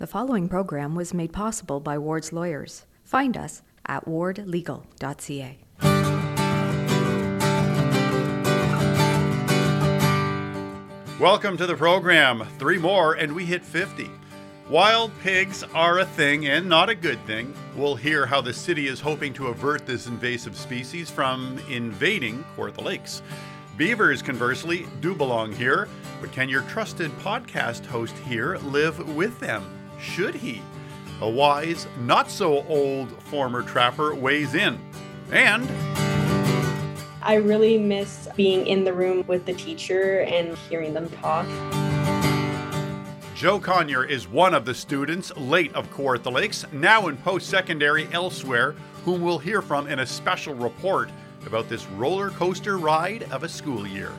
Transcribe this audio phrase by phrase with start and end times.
[0.00, 2.86] The following program was made possible by Ward's Lawyers.
[3.04, 5.58] Find us at wardlegal.ca.
[11.20, 12.46] Welcome to the program.
[12.58, 14.10] Three more, and we hit 50.
[14.70, 17.52] Wild pigs are a thing and not a good thing.
[17.76, 22.82] We'll hear how the city is hoping to avert this invasive species from invading Kawartha
[22.82, 23.20] Lakes.
[23.76, 25.88] Beavers, conversely, do belong here,
[26.22, 29.76] but can your trusted podcast host here live with them?
[30.00, 30.62] Should he?
[31.20, 34.78] A wise, not so old former trapper weighs in.
[35.30, 35.68] And
[37.22, 41.46] I really miss being in the room with the teacher and hearing them talk.
[43.34, 48.08] Joe Conyer is one of the students late of Kawartha Lakes, now in post secondary
[48.12, 48.74] elsewhere,
[49.04, 51.10] whom we'll hear from in a special report
[51.46, 54.12] about this roller coaster ride of a school year.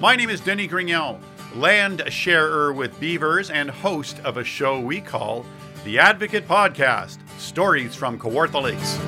[0.00, 1.20] My name is Denny Grignon,
[1.56, 5.46] land sharer with Beavers and host of a show we call
[5.84, 8.98] The Advocate Podcast Stories from Kawartha Lakes.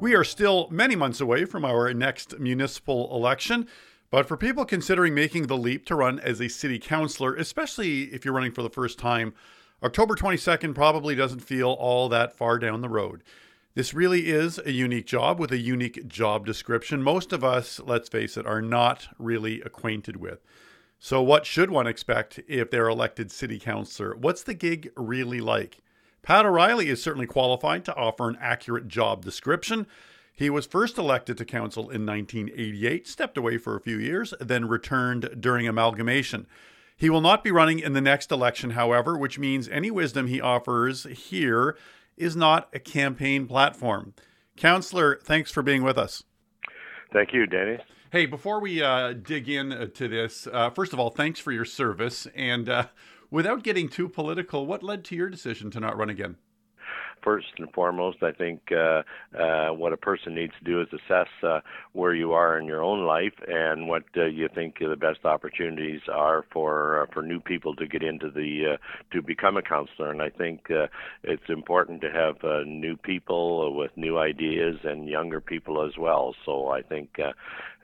[0.00, 3.68] We are still many months away from our next municipal election,
[4.10, 8.24] but for people considering making the leap to run as a city councilor, especially if
[8.24, 9.34] you're running for the first time,
[9.82, 13.22] October 22nd probably doesn't feel all that far down the road.
[13.74, 17.04] This really is a unique job with a unique job description.
[17.04, 20.40] Most of us, let's face it, are not really acquainted with.
[20.98, 24.16] So, what should one expect if they're elected city councilor?
[24.16, 25.78] What's the gig really like?
[26.20, 29.86] Pat O'Reilly is certainly qualified to offer an accurate job description.
[30.34, 34.66] He was first elected to council in 1988, stepped away for a few years, then
[34.66, 36.48] returned during amalgamation.
[36.96, 40.40] He will not be running in the next election, however, which means any wisdom he
[40.40, 41.76] offers here
[42.20, 44.14] is not a campaign platform.
[44.56, 46.22] Councilor, thanks for being with us.
[47.12, 47.78] Thank you, Danny.
[48.12, 52.26] Hey, before we uh, dig into this, uh, first of all, thanks for your service.
[52.34, 52.86] And uh,
[53.30, 56.36] without getting too political, what led to your decision to not run again?
[57.22, 59.02] First and foremost, I think uh,
[59.38, 61.60] uh, what a person needs to do is assess uh,
[61.92, 66.00] where you are in your own life and what uh, you think the best opportunities
[66.12, 68.76] are for uh, for new people to get into the uh,
[69.12, 70.10] to become a councilor.
[70.10, 70.86] And I think uh,
[71.22, 76.34] it's important to have uh, new people with new ideas and younger people as well.
[76.44, 77.32] So I think uh,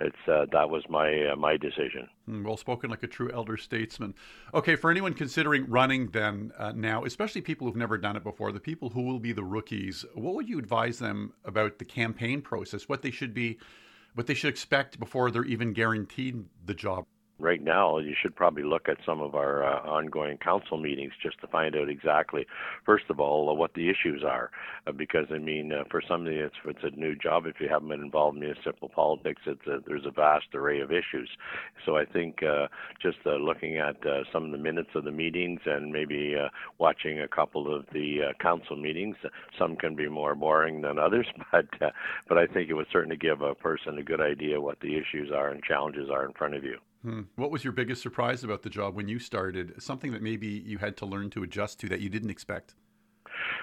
[0.00, 2.08] it's uh, that was my uh, my decision.
[2.26, 4.14] Hmm, well spoken, like a true elder statesman.
[4.52, 8.52] Okay, for anyone considering running, then uh, now, especially people who've never done it before,
[8.52, 12.42] the people who will be the rookies, what would you advise them about the campaign
[12.42, 12.88] process?
[12.88, 13.58] What they should be,
[14.14, 17.04] what they should expect before they're even guaranteed the job?
[17.38, 21.40] Right now, you should probably look at some of our uh, ongoing council meetings just
[21.40, 22.46] to find out exactly,
[22.84, 24.50] first of all, what the issues are.
[24.86, 27.68] Uh, because I mean, uh, for somebody that's if it's a new job, if you
[27.68, 31.28] haven't been involved in municipal politics, it's a, there's a vast array of issues.
[31.84, 32.68] So I think uh,
[33.02, 33.96] just uh, looking at
[34.32, 36.34] some of the minutes of the meetings and maybe
[36.78, 39.16] watching a couple of the council meetings,
[39.58, 41.66] some can be more boring than others, but
[42.28, 45.30] but I think it would certainly give a person a good idea what the issues
[45.32, 46.78] are and challenges are in front of you.
[47.06, 47.22] Hmm.
[47.36, 49.80] What was your biggest surprise about the job when you started?
[49.80, 52.74] Something that maybe you had to learn to adjust to that you didn't expect?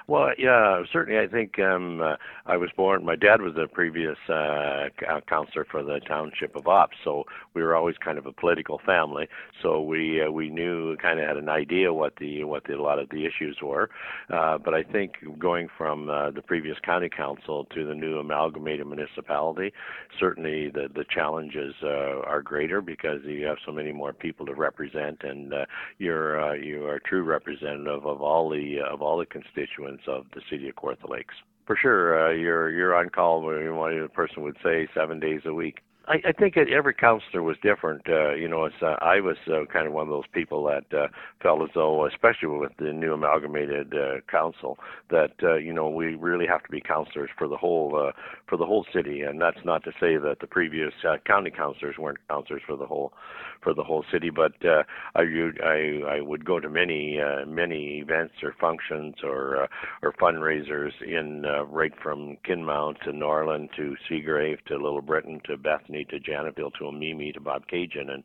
[0.07, 1.19] Well, yeah, certainly.
[1.19, 2.15] I think um, uh,
[2.45, 3.05] I was born.
[3.05, 4.89] My dad was a previous uh,
[5.29, 9.27] councilor for the township of Ops, so we were always kind of a political family.
[9.61, 12.81] So we uh, we knew, kind of had an idea what the what the, a
[12.81, 13.89] lot of the issues were.
[14.29, 18.85] Uh, but I think going from uh, the previous county council to the new amalgamated
[18.85, 19.71] municipality,
[20.19, 24.53] certainly the the challenges uh, are greater because you have so many more people to
[24.53, 25.65] represent, and uh,
[25.97, 29.92] you're uh, you are a true representative of all the uh, of all the constituents
[30.07, 31.35] of the city of Kawartha Lakes.
[31.65, 33.41] For sure, uh, you're you're on call.
[33.41, 35.79] One person would say seven days a week.
[36.07, 38.01] I, I think every councilor was different.
[38.09, 40.97] Uh, you know, it's, uh, I was uh, kind of one of those people that
[40.97, 41.07] uh,
[41.41, 44.77] felt as though, especially with the new amalgamated uh, council,
[45.09, 48.11] that uh, you know we really have to be councilors for the whole uh,
[48.47, 49.21] for the whole city.
[49.21, 52.85] And that's not to say that the previous uh, county councilors weren't councilors for the
[52.85, 53.13] whole
[53.61, 54.29] for the whole city.
[54.29, 54.83] But uh,
[55.15, 55.21] I,
[55.63, 59.67] I I would go to many uh, many events or functions or uh,
[60.01, 65.55] or fundraisers in uh, right from Kinmount to Norland to Seagrave to Little Britain to
[65.55, 68.09] Bethany to Janetville to Omemee to Bobcaygeon.
[68.11, 68.23] And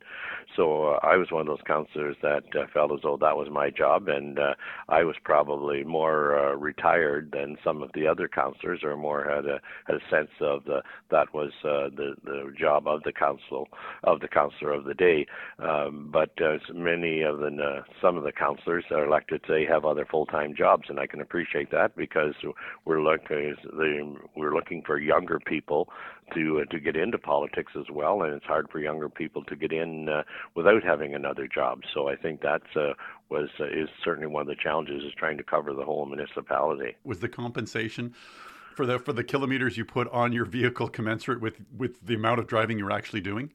[0.55, 3.49] so uh, I was one of those councilors that uh, felt as though that was
[3.51, 4.55] my job, and uh,
[4.87, 9.45] I was probably more uh, retired than some of the other councilors, or more had
[9.45, 10.81] a had a sense of the
[11.11, 13.67] that was uh, the the job of the council
[14.03, 15.25] of the councilor of the day.
[15.59, 19.85] Um, but uh, many of the uh, some of the councilors are elected they have
[19.85, 22.33] other full time jobs, and I can appreciate that because
[22.85, 23.55] we're looking
[24.35, 25.89] we're looking for younger people
[26.33, 29.55] to uh, to get into politics as well, and it's hard for younger people to
[29.55, 30.23] get in uh,
[30.55, 31.81] without having another job.
[31.93, 32.93] So I think that's uh,
[33.29, 36.95] was uh, is certainly one of the challenges is trying to cover the whole municipality.
[37.03, 38.13] Was the compensation
[38.75, 42.39] for the for the kilometers you put on your vehicle commensurate with with the amount
[42.39, 43.51] of driving you're actually doing?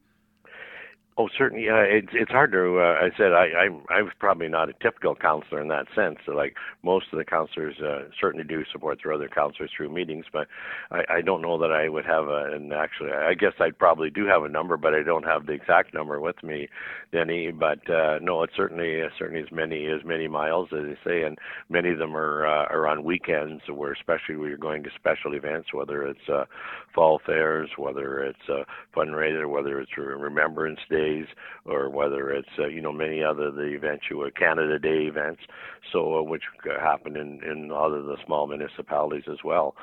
[1.17, 1.69] Oh, certainly.
[1.69, 2.77] Uh, it's it's hard to.
[2.77, 6.17] Uh, I said I I'm I was probably not a typical councilor in that sense.
[6.27, 10.47] Like most of the councilors uh, certainly do support their other councilors through meetings, but
[10.91, 12.51] I, I don't know that I would have a.
[12.53, 15.53] And actually, I guess I probably do have a number, but I don't have the
[15.53, 16.67] exact number with me,
[17.13, 17.49] Denny.
[17.49, 21.23] But uh, no, it's certainly uh, certainly as many as many miles as they say,
[21.23, 21.37] and
[21.69, 25.33] many of them are uh, are on weekends, where especially when you're going to special
[25.33, 26.43] events, whether it's uh,
[26.93, 31.25] fall fairs, whether it's a fundraiser, whether it's Remembrance Day days,
[31.65, 35.41] or whether it's uh, you know many other the events, you Canada Day events,
[35.91, 39.75] so uh, which happen in in other the small municipalities as well.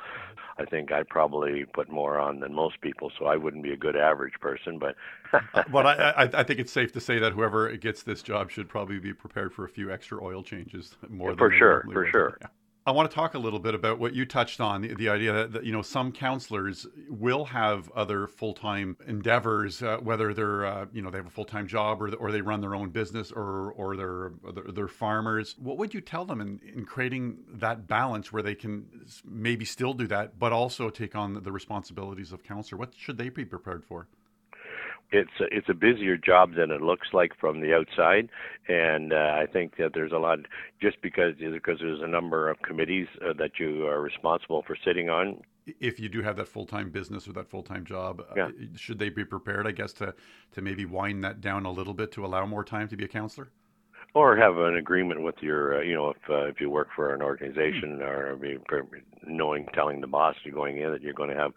[0.57, 3.77] I think I probably put more on than most people, so I wouldn't be a
[3.77, 4.77] good average person.
[4.77, 4.95] But
[5.71, 8.69] but I, I, I think it's safe to say that whoever gets this job should
[8.69, 11.31] probably be prepared for a few extra oil changes more.
[11.31, 12.37] Yeah, for sure, for sure.
[12.41, 12.47] Yeah.
[12.85, 15.31] I want to talk a little bit about what you touched on the, the idea
[15.31, 20.65] that, that, you know some councilors will have other full time endeavors, uh, whether they're
[20.65, 22.89] uh, you know they have a full time job or or they run their own
[22.89, 25.55] business or or they're they're, they're farmers.
[25.59, 28.85] What would you tell them in, in creating that balance where they can
[29.23, 32.77] maybe still do that, but also take on the responsibilities of councilor?
[32.77, 34.07] What should they be prepared for?
[35.13, 38.29] It's a, it's a busier job than it looks like from the outside,
[38.67, 40.39] and uh, I think that there's a lot
[40.81, 45.09] just because because there's a number of committees uh, that you are responsible for sitting
[45.09, 45.41] on.
[45.79, 48.45] If you do have that full time business or that full time job, uh, yeah.
[48.47, 49.67] uh, should they be prepared?
[49.67, 50.15] I guess to
[50.53, 53.07] to maybe wind that down a little bit to allow more time to be a
[53.07, 53.49] councilor
[54.13, 57.13] or have an agreement with your, uh, you know, if uh, if you work for
[57.13, 58.07] an organization mm.
[58.07, 58.37] or
[59.27, 61.51] knowing, telling the boss you're going in that you're going to have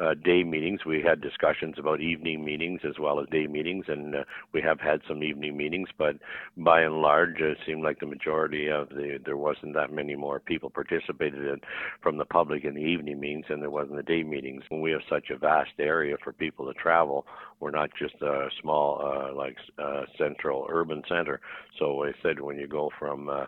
[0.00, 0.80] uh, day meetings.
[0.86, 4.80] We had discussions about evening meetings as well as day meetings, and uh, we have
[4.80, 5.88] had some evening meetings.
[5.96, 6.16] But
[6.56, 10.40] by and large, it seemed like the majority of the there wasn't that many more
[10.40, 11.60] people participated in
[12.02, 14.62] from the public in the evening meetings than there was in the day meetings.
[14.68, 17.26] When we have such a vast area for people to travel,
[17.60, 21.40] we're not just a small uh, like uh, central urban center.
[21.78, 23.46] So I said when you go from uh,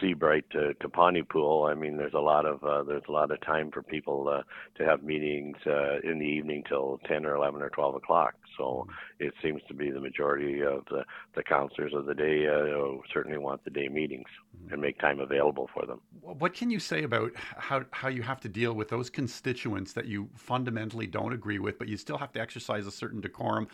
[0.00, 3.40] Sebright to, to Pontypool, I mean there's a lot of uh, there's a lot of
[3.40, 4.42] time for people uh,
[4.78, 8.34] to have meetings uh, in the evening till 10 or 11 or 12 o'clock.
[8.56, 9.26] So mm-hmm.
[9.26, 11.04] it seems to be the majority of the,
[11.34, 14.72] the councilors of the day uh, certainly want the day meetings mm-hmm.
[14.72, 16.00] and make time available for them.
[16.20, 20.06] What can you say about how, how you have to deal with those constituents that
[20.06, 23.68] you fundamentally don't agree with, but you still have to exercise a certain decorum?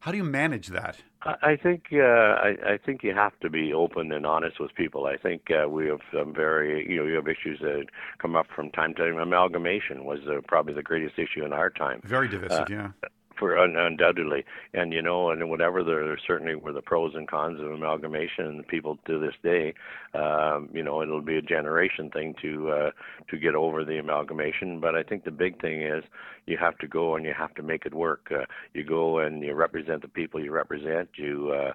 [0.00, 0.96] How do you manage that?
[1.22, 5.06] I think uh, I, I think you have to be open and honest with people.
[5.06, 7.86] I think uh, we have some very you know you have issues that
[8.18, 9.18] come up from time to time.
[9.18, 12.00] Amalgamation was uh, probably the greatest issue in our time.
[12.04, 14.44] Very divisive, uh, yeah for undoubtedly,
[14.74, 18.46] and you know, and whatever there, there certainly were the pros and cons of amalgamation,
[18.46, 19.74] and people to this day,
[20.14, 22.90] um, you know, it'll be a generation thing to uh,
[23.30, 24.80] to get over the amalgamation.
[24.80, 26.04] But I think the big thing is
[26.46, 28.30] you have to go and you have to make it work.
[28.30, 28.44] Uh,
[28.74, 31.10] you go and you represent the people you represent.
[31.16, 31.72] You uh,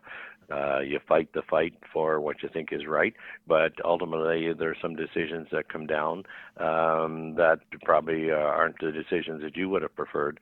[0.53, 3.13] uh, you fight the fight for what you think is right,
[3.47, 6.23] but ultimately there are some decisions that come down
[6.57, 10.39] um, that probably uh, aren't the decisions that you would have preferred.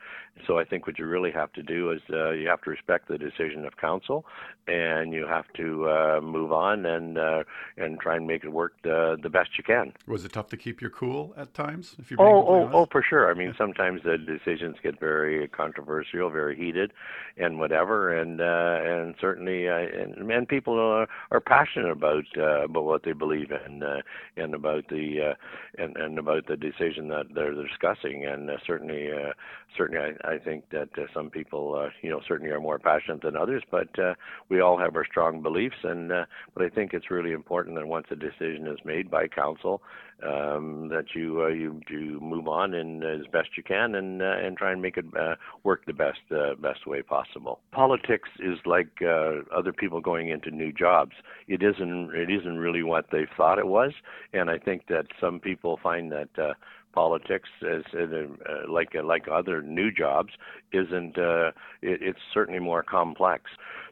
[0.48, 3.08] So I think what you really have to do is uh, you have to respect
[3.08, 4.26] the decision of council,
[4.68, 7.44] and you have to uh, move on and uh,
[7.78, 9.94] and try and make it work the, the best you can.
[10.08, 11.96] Was it tough to keep your cool at times?
[12.00, 13.30] If you're oh, oh, oh, for sure.
[13.30, 16.92] I mean, sometimes the decisions get very controversial, very heated,
[17.38, 19.70] and whatever, and uh, and certainly.
[19.70, 24.02] Uh, and, and people are, are passionate about uh, about what they believe in uh,
[24.38, 28.26] and about the uh, and, and about the decision that they're discussing.
[28.26, 29.34] And uh, certainly, uh,
[29.78, 33.22] certainly, I, I think that uh, some people, uh, you know, certainly are more passionate
[33.22, 33.64] than others.
[33.70, 34.14] But uh,
[34.50, 37.88] we all have our strong beliefs, and uh, but I think it's really important that
[37.88, 39.82] once a decision is made by council,
[40.24, 44.22] um, that you uh, you you move on and uh, as best you can and
[44.22, 47.60] uh, and try and make it uh, work the best uh, best way possible.
[47.72, 51.14] Politics is like uh, other people going into new jobs.
[51.48, 53.94] It isn't it isn't really what they thought it was,
[54.34, 56.30] and I think that some people find that.
[56.38, 56.54] Uh,
[56.94, 60.34] politics as uh, like uh, like other new jobs
[60.74, 61.48] isn't uh,
[61.82, 63.44] it, it's certainly more complex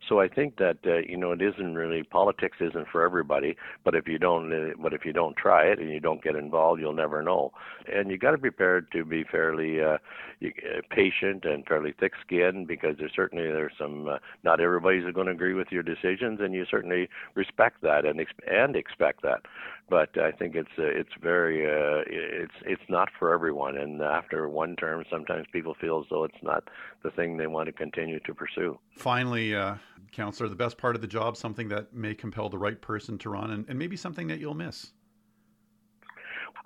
[0.08, 3.56] so I think that uh, you know it isn't really politics isn't for everybody.
[3.84, 6.36] But if you don't, uh, but if you don't try it and you don't get
[6.36, 7.52] involved, you'll never know.
[7.92, 9.98] And you got to be prepared to be fairly uh,
[10.44, 14.08] uh, patient and fairly thick-skinned because there's certainly there's some.
[14.08, 18.20] Uh, not everybody's going to agree with your decisions, and you certainly respect that and
[18.20, 19.42] ex- and expect that.
[19.90, 23.78] But I think it's uh, it's very uh, it's it's not for everyone.
[23.78, 26.64] And after one term, sometimes people feel as though it's not
[27.04, 28.78] the thing they want to continue to pursue.
[28.92, 29.76] Finally, uh,
[30.12, 33.30] councilor, the best part of the job, something that may compel the right person to
[33.30, 34.92] run, and, and maybe something that you'll miss.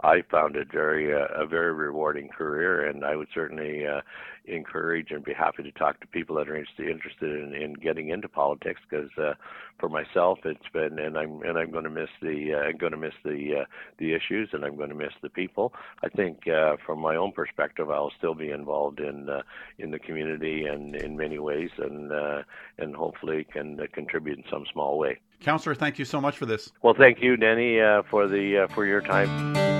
[0.01, 4.01] I found it very uh, a very rewarding career, and I would certainly uh,
[4.45, 8.09] encourage and be happy to talk to people that are interested, interested in, in getting
[8.09, 8.81] into politics.
[8.89, 9.33] Because uh,
[9.79, 12.91] for myself, it's been, and I'm and I'm going to miss the uh, I'm going
[12.91, 13.65] to miss the uh,
[13.99, 15.73] the issues, and I'm going to miss the people.
[16.03, 19.41] I think uh, from my own perspective, I'll still be involved in uh,
[19.77, 22.43] in the community and in many ways, and uh,
[22.77, 25.19] and hopefully can uh, contribute in some small way.
[25.41, 26.71] Councilor, thank you so much for this.
[26.81, 29.72] Well, thank you, Denny, uh, for the uh, for your time.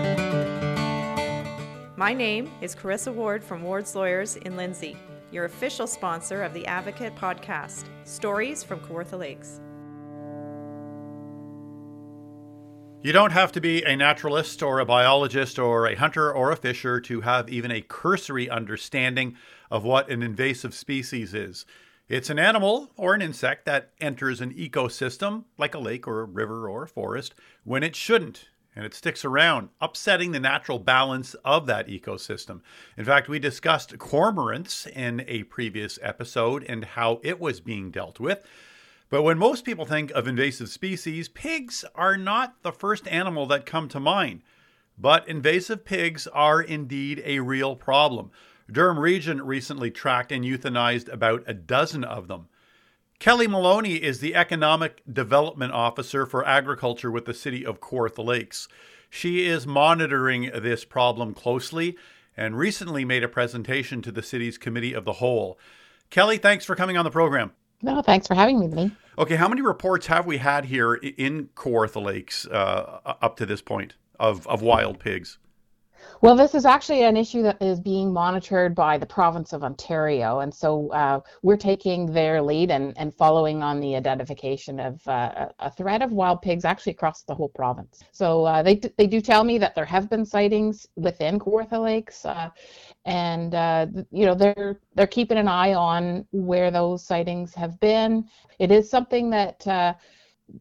[2.03, 4.98] My name is Carissa Ward from Ward's Lawyers in Lindsay,
[5.31, 9.62] your official sponsor of the Advocate podcast, Stories from Kawartha Lakes.
[13.01, 16.57] You don't have to be a naturalist or a biologist or a hunter or a
[16.57, 19.38] fisher to have even a cursory understanding
[19.72, 21.65] of what an invasive species is.
[22.10, 26.25] It's an animal or an insect that enters an ecosystem, like a lake or a
[26.25, 27.33] river or a forest,
[27.63, 32.62] when it shouldn't, and it sticks around, upsetting the natural balance of that ecosystem.
[32.98, 38.20] In fact, we discussed cormorants in a previous episode and how it was being dealt
[38.20, 38.46] with.
[39.10, 43.65] But when most people think of invasive species, pigs are not the first animal that
[43.65, 44.42] come to mind.
[44.98, 48.32] But invasive pigs are indeed a real problem.
[48.72, 52.48] Durham Region recently tracked and euthanized about a dozen of them.
[53.24, 58.68] Kelly Maloney is the Economic Development Officer for Agriculture with the City of Kawartha Lakes.
[59.10, 61.96] She is monitoring this problem closely
[62.36, 65.58] and recently made a presentation to the city's Committee of the Whole.
[66.10, 67.53] Kelly, thanks for coming on the program.
[67.82, 68.92] No, thanks for having me, Vinny.
[69.18, 73.62] Okay, how many reports have we had here in Kawartha Lakes uh, up to this
[73.62, 75.38] point of, of wild pigs?
[76.22, 80.39] Well, this is actually an issue that is being monitored by the province of Ontario,
[80.39, 85.50] and so uh, we're taking their lead and, and following on the identification of uh,
[85.60, 88.03] a threat of wild pigs actually across the whole province.
[88.13, 92.25] So uh, they they do tell me that there have been sightings within Kawartha Lakes,
[92.25, 92.50] uh,
[93.03, 98.29] and uh, you know they're they're keeping an eye on where those sightings have been.
[98.60, 99.93] It is something that uh,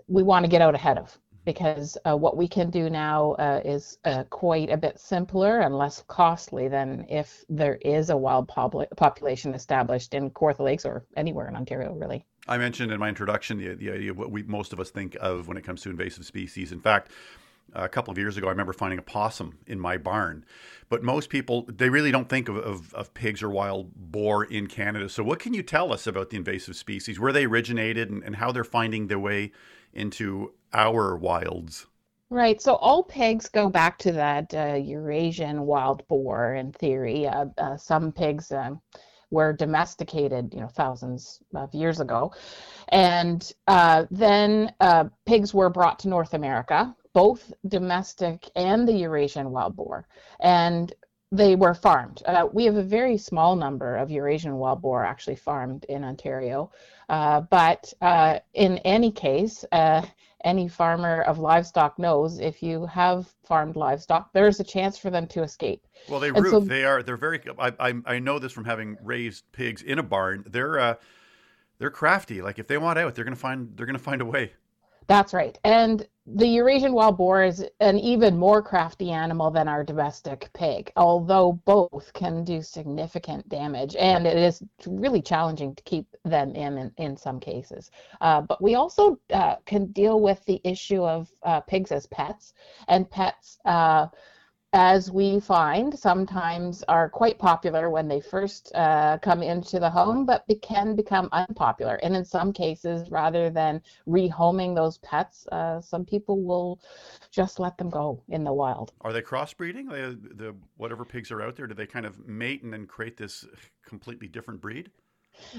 [0.08, 3.60] we want to get out ahead of because uh, what we can do now uh,
[3.64, 8.48] is uh, quite a bit simpler and less costly than if there is a wild
[8.48, 12.24] population established in Kawartha Lakes or anywhere in Ontario, really.
[12.48, 15.16] I mentioned in my introduction the, the idea of what we most of us think
[15.20, 16.72] of when it comes to invasive species.
[16.72, 17.10] In fact,
[17.74, 20.44] a couple of years ago, I remember finding a possum in my barn.
[20.88, 24.66] But most people, they really don't think of, of, of, pigs or wild boar in
[24.66, 25.08] Canada.
[25.08, 28.36] So, what can you tell us about the invasive species, where they originated, and, and
[28.36, 29.52] how they're finding their way
[29.92, 31.86] into our wilds?
[32.30, 32.62] Right.
[32.62, 37.26] So all pigs go back to that uh, Eurasian wild boar in theory.
[37.26, 38.80] Uh, uh, some pigs um,
[39.30, 42.32] were domesticated, you know, thousands of years ago,
[42.88, 49.50] and uh, then uh, pigs were brought to North America, both domestic and the Eurasian
[49.50, 50.06] wild boar,
[50.40, 50.94] and
[51.32, 52.22] they were farmed.
[52.26, 56.70] Uh, we have a very small number of Eurasian wild boar actually farmed in Ontario,
[57.08, 57.92] but
[58.54, 59.64] in any case
[60.44, 65.26] any farmer of livestock knows if you have farmed livestock, there's a chance for them
[65.28, 65.86] to escape.
[66.08, 66.50] Well, they root.
[66.50, 67.02] So, they are.
[67.02, 67.40] They're very.
[67.58, 70.44] I, I, I know this from having raised pigs in a barn.
[70.48, 70.94] They're uh,
[71.78, 72.42] they're crafty.
[72.42, 74.52] Like if they want out, they're gonna find they're gonna find a way.
[75.06, 75.58] That's right.
[75.64, 80.92] And the Eurasian wild boar is an even more crafty animal than our domestic pig,
[80.96, 83.96] although both can do significant damage.
[83.96, 87.90] And it is really challenging to keep them in in, in some cases.
[88.20, 92.54] Uh, but we also uh, can deal with the issue of uh, pigs as pets
[92.86, 94.06] and pets uh,
[94.72, 100.24] as we find, sometimes are quite popular when they first uh, come into the home,
[100.24, 101.96] but be- can become unpopular.
[101.96, 106.80] And in some cases, rather than rehoming those pets, uh, some people will
[107.30, 108.92] just let them go in the wild.
[109.02, 109.90] Are they crossbreeding?
[109.90, 113.18] The, the whatever pigs are out there, do they kind of mate and then create
[113.18, 113.44] this
[113.84, 114.90] completely different breed?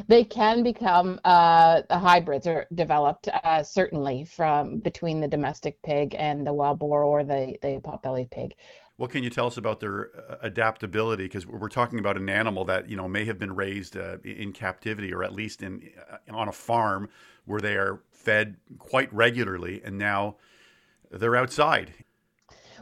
[0.08, 6.46] They can become uh, hybrids are developed uh, certainly from between the domestic pig and
[6.46, 8.55] the wild boar or the the potbelly pig.
[8.97, 11.23] What can you tell us about their uh, adaptability?
[11.23, 14.53] Because we're talking about an animal that you know may have been raised uh, in
[14.53, 17.09] captivity, or at least in uh, on a farm
[17.45, 20.35] where they are fed quite regularly, and now
[21.12, 21.93] they're outside.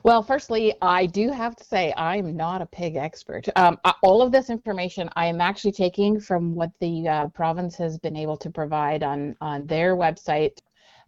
[0.03, 3.47] Well, firstly, I do have to say I'm not a pig expert.
[3.55, 7.99] Um, all of this information I am actually taking from what the uh, province has
[7.99, 10.57] been able to provide on on their website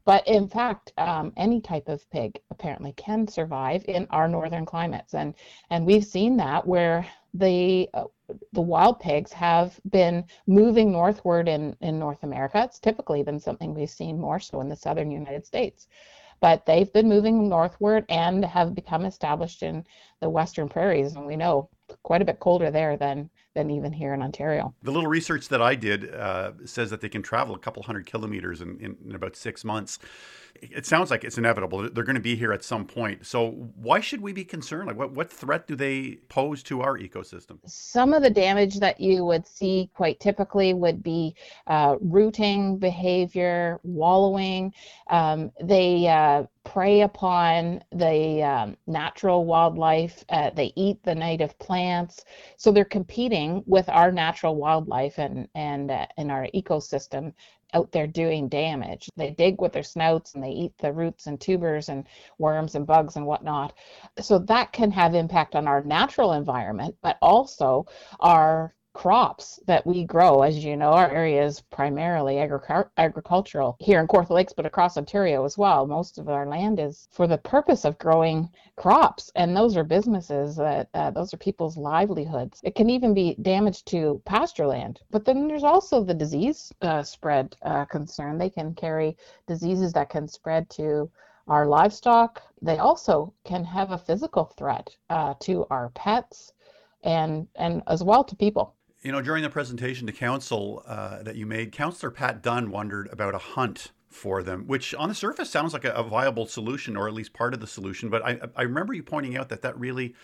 [0.06, 5.14] But in fact, um, any type of pig apparently can survive in our northern climates,
[5.14, 5.34] and
[5.70, 8.06] and we've seen that where the uh,
[8.52, 12.64] the wild pigs have been moving northward in in North America.
[12.64, 15.88] It's typically been something we've seen more so in the southern United States.
[16.42, 19.86] But they've been moving northward and have become established in
[20.20, 21.16] the western prairies.
[21.16, 21.70] And we know
[22.04, 24.74] quite a bit colder there than than even here in Ontario.
[24.84, 28.06] The little research that I did uh, says that they can travel a couple hundred
[28.06, 30.00] kilometers in, in, in about six months.
[30.62, 31.90] It sounds like it's inevitable.
[31.90, 33.26] They're going to be here at some point.
[33.26, 34.88] So why should we be concerned?
[34.88, 37.60] Like, what, what threat do they pose to our ecosystem?
[37.66, 41.36] Some of the damage that you would see quite typically would be
[41.68, 44.74] uh, rooting behavior, wallowing.
[45.08, 50.24] Um, they uh, prey upon the um, natural wildlife.
[50.30, 52.24] Uh, they eat the native plants.
[52.58, 57.34] So they're competing with our natural wildlife and and uh, in our ecosystem
[57.74, 59.10] out there doing damage.
[59.16, 62.06] They dig with their snouts and they eat the roots and tubers and
[62.38, 63.74] worms and bugs and whatnot.
[64.20, 67.86] So that can have impact on our natural environment, but also
[68.20, 70.44] our crops that we grow.
[70.44, 74.98] As you know, our area is primarily agric- agricultural here in Kawartha Lakes, but across
[74.98, 75.86] Ontario as well.
[75.86, 80.56] Most of our land is for the purpose of growing crops, and those are businesses
[80.56, 82.62] that uh, those are people's livelihoods.
[82.64, 85.02] It can even be damage to pasture land.
[85.10, 88.38] But then there's also the disease uh, spread uh, concern.
[88.38, 91.10] They can carry diseases that can spread to
[91.48, 92.42] our livestock.
[92.62, 96.54] They also can have a physical threat uh, to our pets
[97.04, 98.76] and and as well to people.
[99.04, 103.10] You know, during the presentation to council uh, that you made, Councillor Pat Dunn wondered
[103.12, 106.96] about a hunt for them, which on the surface sounds like a, a, viable solution
[106.96, 108.10] or at least part of the solution.
[108.10, 110.16] But I, I remember you pointing out that that really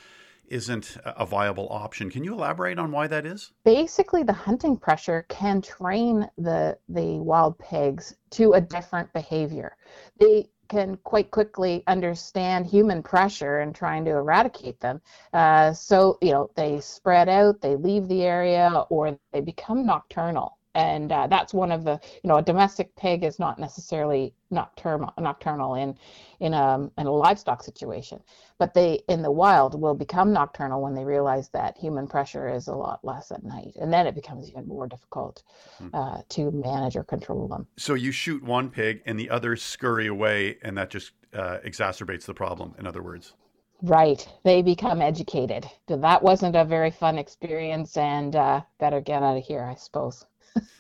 [0.48, 2.10] isn't a viable option.
[2.10, 3.52] Can you elaborate on why that is?
[3.66, 9.76] Basically, the hunting pressure can train the the wild pigs to a different behavior.
[10.20, 15.02] They can quite quickly understand human pressure and trying to eradicate them.
[15.34, 20.59] Uh, so, you know, they spread out, they leave the area, or they become nocturnal
[20.76, 25.12] and uh, that's one of the you know a domestic pig is not necessarily nocturnal
[25.20, 25.96] nocturnal in
[26.40, 28.20] in a in a livestock situation
[28.60, 32.68] but they in the wild will become nocturnal when they realize that human pressure is
[32.68, 35.44] a lot less at night and then it becomes even more difficult
[35.78, 35.88] hmm.
[35.94, 40.08] uh, to manage or control them so you shoot one pig and the others scurry
[40.08, 43.34] away and that just uh, exacerbates the problem in other words
[43.82, 44.28] Right.
[44.44, 45.66] They become educated.
[45.88, 50.26] That wasn't a very fun experience and uh, better get out of here, I suppose.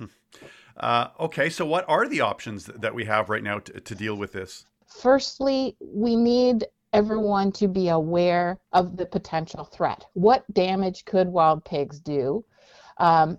[0.77, 4.15] uh, okay, so what are the options that we have right now to, to deal
[4.15, 4.65] with this?
[4.87, 10.05] Firstly, we need everyone to be aware of the potential threat.
[10.13, 12.43] What damage could wild pigs do?
[12.97, 13.37] Um,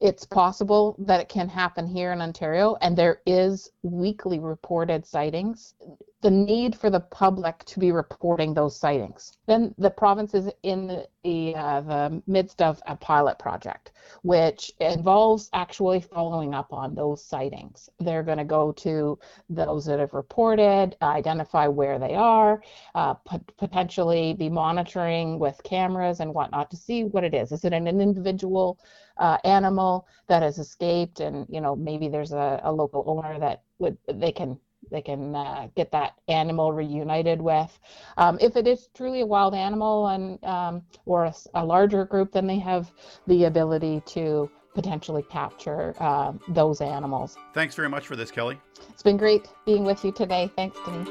[0.00, 5.74] it's possible that it can happen here in Ontario, and there is weekly reported sightings
[6.22, 9.36] the need for the public to be reporting those sightings.
[9.46, 13.90] Then the province is in the, uh, the midst of a pilot project,
[14.22, 17.90] which involves actually following up on those sightings.
[17.98, 19.18] They're going to go to
[19.50, 22.62] those that have reported, identify where they are,
[22.94, 23.14] uh,
[23.58, 27.50] potentially be monitoring with cameras and whatnot to see what it is.
[27.50, 28.78] Is it an individual
[29.16, 33.62] uh, animal that has escaped, and you know maybe there's a, a local owner that
[33.78, 34.58] would they can
[34.92, 37.76] they can uh, get that animal reunited with.
[38.18, 42.32] Um, if it is truly a wild animal and um, or a, a, larger group,
[42.32, 42.92] then they have
[43.26, 47.36] the ability to potentially capture uh, those animals.
[47.54, 48.60] Thanks very much for this, Kelly.
[48.90, 50.50] It's been great being with you today.
[50.56, 51.08] Thanks, Denise.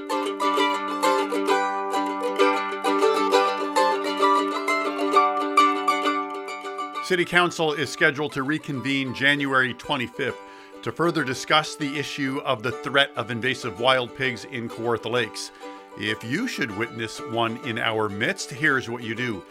[7.04, 10.38] City Council is scheduled to reconvene January 25th
[10.84, 15.52] to further discuss the issue of the threat of invasive wild pigs in Kawartha Lakes.
[15.98, 19.44] If you should witness one in our midst, here's what you do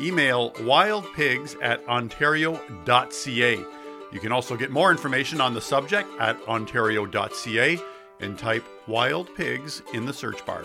[0.00, 3.64] email wildpigs at ontario.ca.
[4.12, 7.80] You can also get more information on the subject at ontario.ca
[8.20, 10.64] and type wild pigs in the search bar.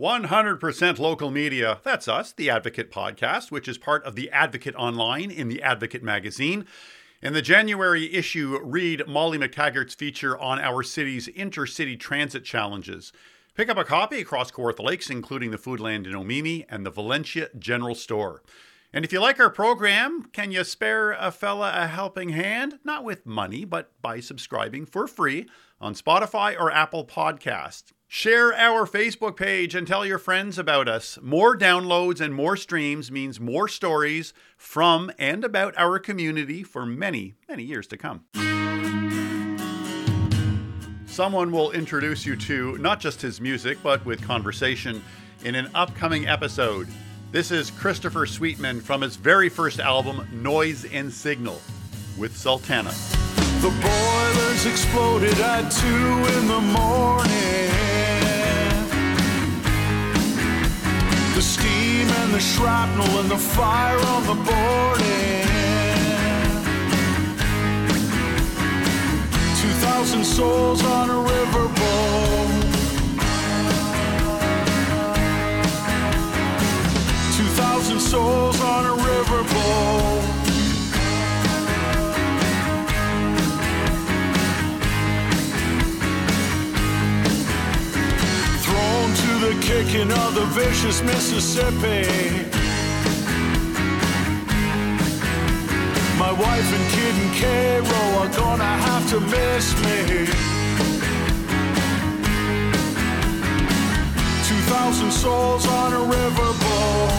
[0.00, 1.78] 100% local media.
[1.84, 6.02] That's us, the Advocate Podcast, which is part of the Advocate Online in the Advocate
[6.02, 6.64] Magazine.
[7.20, 13.12] In the January issue, read Molly McTaggart's feature on our city's intercity transit challenges.
[13.54, 17.50] Pick up a copy across Kawartha Lakes, including the Foodland in Omemee and the Valentia
[17.58, 18.42] General Store.
[18.94, 22.78] And if you like our program, can you spare a fella a helping hand?
[22.84, 25.46] Not with money, but by subscribing for free
[25.78, 27.92] on Spotify or Apple Podcast.
[28.12, 31.16] Share our Facebook page and tell your friends about us.
[31.22, 37.34] More downloads and more streams means more stories from and about our community for many,
[37.48, 38.24] many years to come.
[41.06, 45.04] Someone will introduce you to not just his music, but with conversation
[45.44, 46.88] in an upcoming episode.
[47.30, 51.60] This is Christopher Sweetman from his very first album, Noise and Signal,
[52.18, 52.90] with Sultana.
[53.60, 57.89] The boilers exploded at two in the morning.
[61.40, 65.46] The steam and the shrapnel and the fire on the boarding.
[69.62, 72.60] Two thousand souls on a riverboat.
[77.38, 79.59] Two thousand souls on a riverboat.
[89.70, 92.02] Kicking of the vicious Mississippi.
[96.18, 100.26] My wife and kid in Cairo are gonna have to miss me.
[104.48, 107.12] Two thousand souls on a riverboat.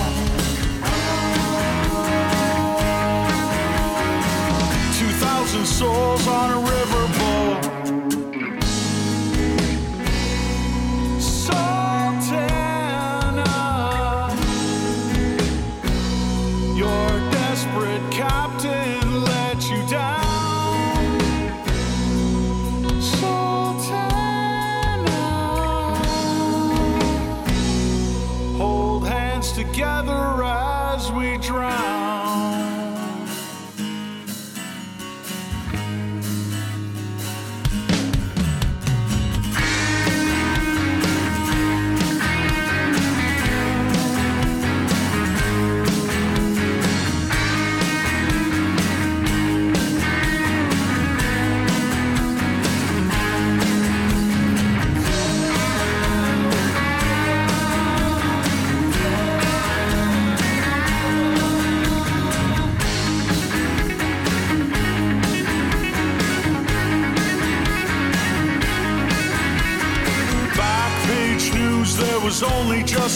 [5.00, 7.11] Two thousand souls on a riverboat.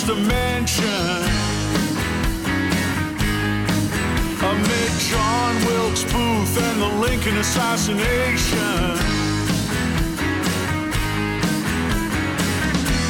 [0.09, 0.85] A mention.
[4.43, 8.97] Amid John Wilkes Booth and the Lincoln assassination.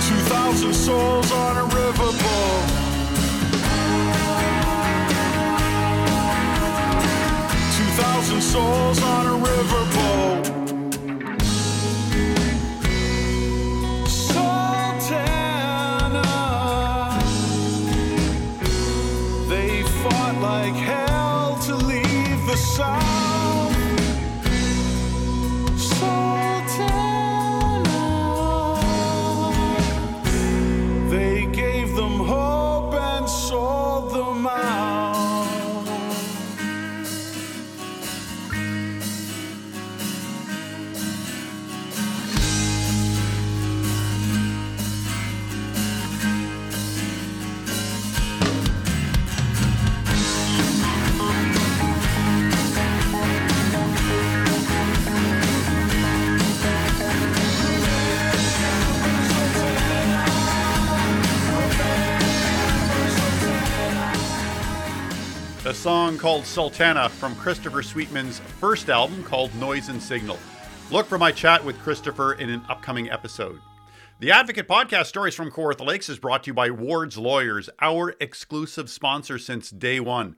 [0.07, 2.85] 2,000 souls on a riverboat.
[7.75, 10.54] Two thousand souls on a riverboat.
[65.85, 70.39] Song called Sultana from Christopher Sweetman's first album called Noise and Signal.
[70.89, 73.61] Look for my chat with Christopher in an upcoming episode.
[74.19, 78.15] The Advocate Podcast Stories from Kawartha Lakes is brought to you by Ward's Lawyers, our
[78.19, 80.35] exclusive sponsor since day one.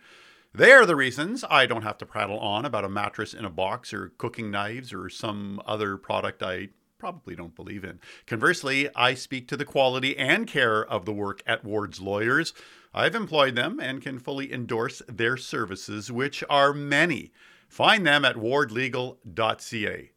[0.54, 3.50] They are the reasons I don't have to prattle on about a mattress in a
[3.50, 8.02] box or cooking knives or some other product I probably don't believe in.
[8.26, 12.54] Conversely, I speak to the quality and care of the work at Ward's Lawyers.
[12.94, 17.32] I've employed them and can fully endorse their services, which are many.
[17.68, 20.12] Find them at wardlegal.ca.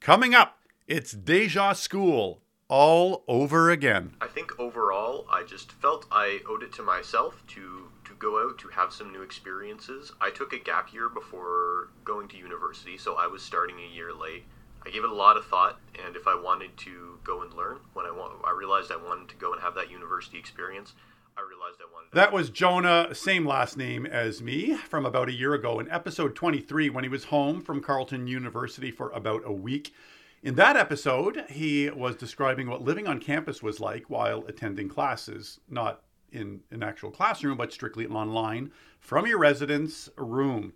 [0.00, 4.14] Coming up, it's Deja School all over again.
[4.20, 8.58] I think overall, I just felt I owed it to myself to to go out
[8.58, 10.12] to have some new experiences.
[10.20, 14.14] I took a gap year before going to university, so I was starting a year
[14.14, 14.44] late.
[14.84, 17.78] I gave it a lot of thought, and if I wanted to go and learn,
[17.92, 18.10] when I
[18.44, 20.94] I realized I wanted to go and have that university experience.
[21.38, 22.10] I realized wanted.
[22.12, 26.34] That was Jonah, same last name as me, from about a year ago in episode
[26.34, 29.94] 23 when he was home from Carleton University for about a week.
[30.42, 35.60] In that episode, he was describing what living on campus was like while attending classes,
[35.68, 40.72] not in an actual classroom, but strictly online from your residence room.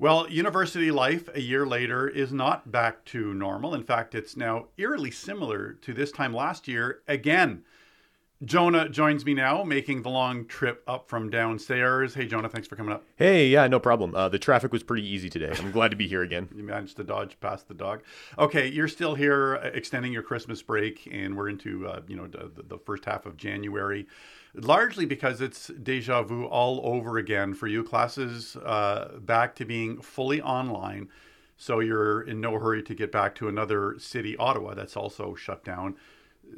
[0.00, 3.72] Well, university life a year later is not back to normal.
[3.72, 7.62] In fact, it's now eerily similar to this time last year again.
[8.44, 12.14] Jonah joins me now, making the long trip up from downstairs.
[12.14, 13.04] Hey, Jonah, thanks for coming up.
[13.14, 14.16] Hey, yeah, no problem.
[14.16, 15.52] Uh, the traffic was pretty easy today.
[15.56, 16.48] I'm glad to be here again.
[16.62, 18.02] You managed to dodge past the dog.
[18.38, 22.28] Okay, you're still here, uh, extending your Christmas break, and we're into uh, you know
[22.28, 24.06] the, the first half of January,
[24.54, 27.82] largely because it's deja vu all over again for you.
[27.82, 31.08] Classes uh, back to being fully online,
[31.56, 35.64] so you're in no hurry to get back to another city, Ottawa, that's also shut
[35.64, 35.96] down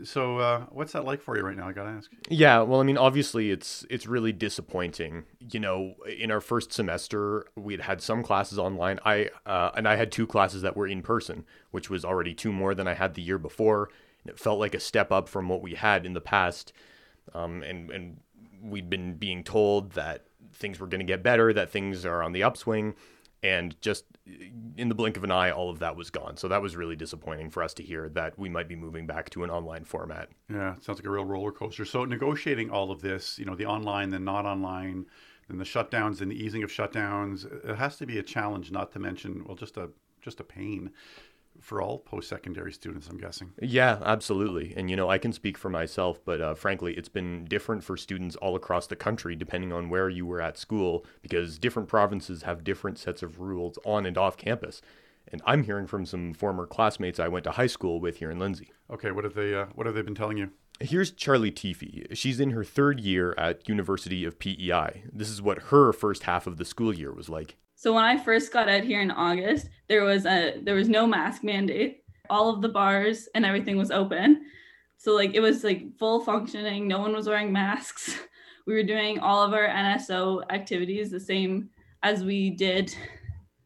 [0.02, 1.68] so uh, what's that like for you right now?
[1.68, 2.10] I gotta ask.
[2.28, 5.24] Yeah, well, I mean, obviously, it's it's really disappointing.
[5.50, 8.98] You know, in our first semester, we had had some classes online.
[9.04, 12.52] I uh, and I had two classes that were in person, which was already two
[12.52, 13.90] more than I had the year before.
[14.22, 16.72] And it felt like a step up from what we had in the past.
[17.34, 18.20] Um, and and
[18.62, 22.32] we'd been being told that things were going to get better, that things are on
[22.32, 22.94] the upswing,
[23.42, 26.36] and just in the blink of an eye, all of that was gone.
[26.36, 29.28] So that was really disappointing for us to hear that we might be moving back
[29.30, 30.30] to an online format.
[30.50, 31.84] Yeah, sounds like a real roller coaster.
[31.84, 35.06] So negotiating all of this, you know, the online, the not online,
[35.48, 38.70] and the shutdowns and the easing of shutdowns, it has to be a challenge.
[38.70, 39.90] Not to mention, well, just a
[40.22, 40.90] just a pain
[41.60, 45.68] for all post-secondary students i'm guessing yeah absolutely and you know i can speak for
[45.68, 49.88] myself but uh, frankly it's been different for students all across the country depending on
[49.88, 54.18] where you were at school because different provinces have different sets of rules on and
[54.18, 54.82] off campus
[55.32, 58.38] and i'm hearing from some former classmates i went to high school with here in
[58.38, 62.04] lindsay okay what have they uh, what have they been telling you Here's Charlie Teefy.
[62.16, 65.04] She's in her third year at University of PEI.
[65.12, 67.56] This is what her first half of the school year was like.
[67.74, 71.06] So when I first got out here in August, there was a there was no
[71.06, 72.02] mask mandate.
[72.30, 74.46] All of the bars and everything was open.
[74.96, 76.88] So like it was like full functioning.
[76.88, 78.18] No one was wearing masks.
[78.66, 81.68] We were doing all of our NSO activities the same
[82.02, 82.96] as we did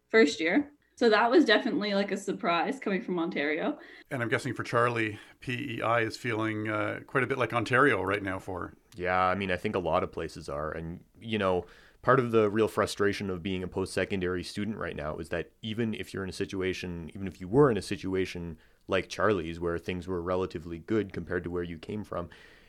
[0.08, 0.72] first year.
[0.96, 3.78] So that was definitely like a surprise coming from Ontario.
[4.10, 8.24] And I'm guessing for Charlie, PEI is feeling uh, quite a bit like Ontario right
[8.24, 8.74] now for her.
[8.96, 10.72] Yeah, I mean, I think a lot of places are.
[10.72, 11.66] And, you know,
[12.02, 15.50] part of the real frustration of being a post secondary student right now is that
[15.62, 19.60] even if you're in a situation, even if you were in a situation like Charlie's,
[19.60, 22.28] where things were relatively good compared to where you came from,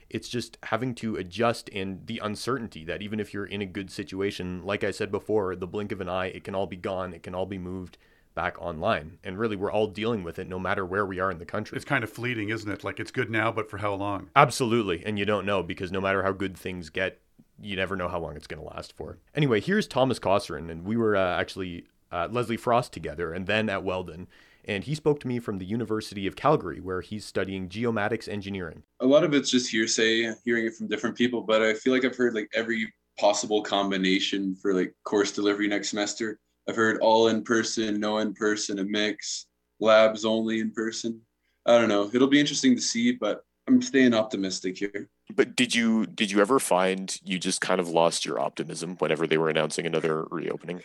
[0.10, 3.92] it's just having to adjust and the uncertainty that even if you're in a good
[3.92, 7.14] situation, like I said before, the blink of an eye, it can all be gone,
[7.14, 7.98] it can all be moved
[8.34, 9.20] back online.
[9.24, 11.76] And really, we're all dealing with it no matter where we are in the country.
[11.76, 12.84] It's kind of fleeting, isn't it?
[12.84, 14.30] Like it's good now, but for how long?
[14.36, 15.04] Absolutely.
[15.06, 17.22] And you don't know because no matter how good things get,
[17.62, 19.18] you never know how long it's going to last for.
[19.36, 23.70] Anyway, here's Thomas Cosserin, and we were uh, actually at Leslie Frost together and then
[23.70, 24.28] at Weldon.
[24.66, 28.84] And he spoke to me from the University of Calgary, where he's studying geomatics engineering.
[29.00, 32.06] A lot of it's just hearsay, hearing it from different people, but I feel like
[32.06, 36.40] I've heard like every possible combination for like course delivery next semester.
[36.68, 39.48] I've heard all in person, no in person, a mix,
[39.80, 41.20] labs only in person.
[41.66, 42.10] I don't know.
[42.14, 45.10] It'll be interesting to see, but I'm staying optimistic here.
[45.34, 49.28] But did you did you ever find you just kind of lost your optimism whenever
[49.28, 50.82] they were announcing another reopening?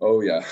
[0.00, 0.44] Oh yeah.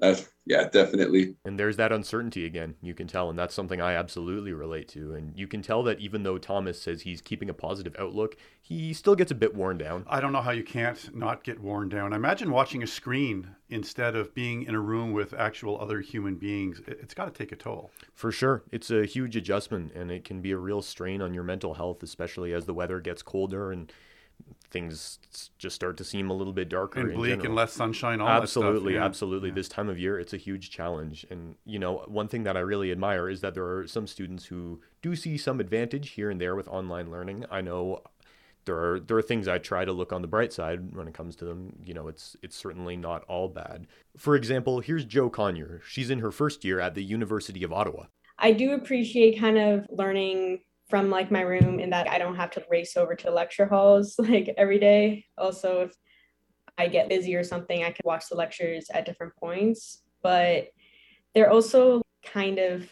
[0.00, 1.34] Uh, yeah, definitely.
[1.44, 3.30] And there's that uncertainty again, you can tell.
[3.30, 5.14] And that's something I absolutely relate to.
[5.14, 8.92] And you can tell that even though Thomas says he's keeping a positive outlook, he
[8.92, 10.04] still gets a bit worn down.
[10.08, 12.12] I don't know how you can't not get worn down.
[12.12, 16.80] Imagine watching a screen instead of being in a room with actual other human beings.
[16.86, 17.90] It's got to take a toll.
[18.14, 18.64] For sure.
[18.70, 22.02] It's a huge adjustment and it can be a real strain on your mental health,
[22.02, 23.90] especially as the weather gets colder and
[24.70, 25.18] things
[25.58, 28.20] just start to seem a little bit darker and bleak and less sunshine.
[28.20, 29.04] All absolutely, stuff, yeah.
[29.04, 29.48] absolutely.
[29.50, 29.54] Yeah.
[29.54, 31.26] This time of year, it's a huge challenge.
[31.30, 34.46] And you know, one thing that I really admire is that there are some students
[34.46, 37.44] who do see some advantage here and there with online learning.
[37.50, 38.02] I know
[38.66, 41.14] there are there are things I try to look on the bright side when it
[41.14, 41.76] comes to them.
[41.84, 43.86] You know, it's it's certainly not all bad.
[44.16, 45.80] For example, here's Joe Conyer.
[45.88, 48.06] She's in her first year at the University of Ottawa.
[48.38, 52.50] I do appreciate kind of learning from like my room in that I don't have
[52.52, 55.26] to race over to lecture halls like every day.
[55.36, 55.94] Also, if
[56.78, 60.02] I get busy or something, I can watch the lectures at different points.
[60.22, 60.68] But
[61.34, 62.88] they're also kind of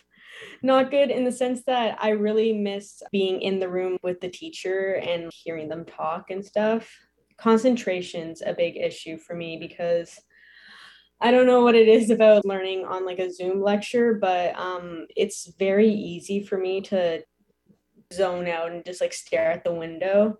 [0.63, 4.29] not good in the sense that I really miss being in the room with the
[4.29, 6.91] teacher and hearing them talk and stuff.
[7.37, 10.21] Concentration's a big issue for me because
[11.21, 15.07] I don't know what it is about learning on like a Zoom lecture, but um,
[15.17, 17.23] it's very easy for me to
[18.13, 20.39] zone out and just like stare at the window.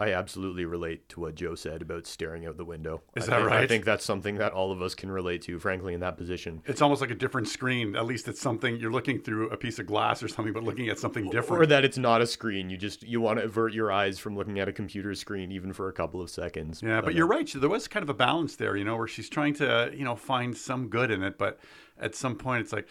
[0.00, 3.02] I absolutely relate to what Joe said about staring out the window.
[3.16, 3.60] Is I that think, right?
[3.64, 6.62] I think that's something that all of us can relate to, frankly, in that position.
[6.66, 7.96] It's almost like a different screen.
[7.96, 10.88] At least it's something you're looking through a piece of glass or something, but looking
[10.88, 11.64] at something different.
[11.64, 12.70] Or that it's not a screen.
[12.70, 15.72] You just you want to avert your eyes from looking at a computer screen even
[15.72, 16.80] for a couple of seconds.
[16.80, 17.52] Yeah, but uh, you're right.
[17.52, 20.14] There was kind of a balance there, you know, where she's trying to, you know,
[20.14, 21.58] find some good in it, but
[21.98, 22.86] at some point it's like,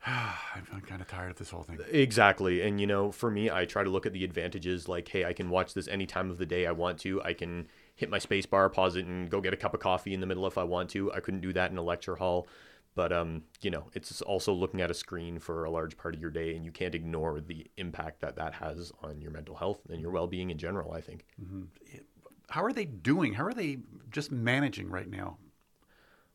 [0.06, 1.78] I'm kind of tired of this whole thing.
[1.90, 2.62] Exactly.
[2.62, 5.32] And, you know, for me, I try to look at the advantages like, hey, I
[5.32, 7.22] can watch this any time of the day I want to.
[7.22, 10.14] I can hit my space bar, pause it, and go get a cup of coffee
[10.14, 11.12] in the middle if I want to.
[11.12, 12.48] I couldn't do that in a lecture hall.
[12.94, 16.20] But, um, you know, it's also looking at a screen for a large part of
[16.20, 19.80] your day, and you can't ignore the impact that that has on your mental health
[19.88, 21.24] and your well being in general, I think.
[21.40, 21.62] Mm-hmm.
[22.50, 23.34] How are they doing?
[23.34, 23.78] How are they
[24.10, 25.38] just managing right now?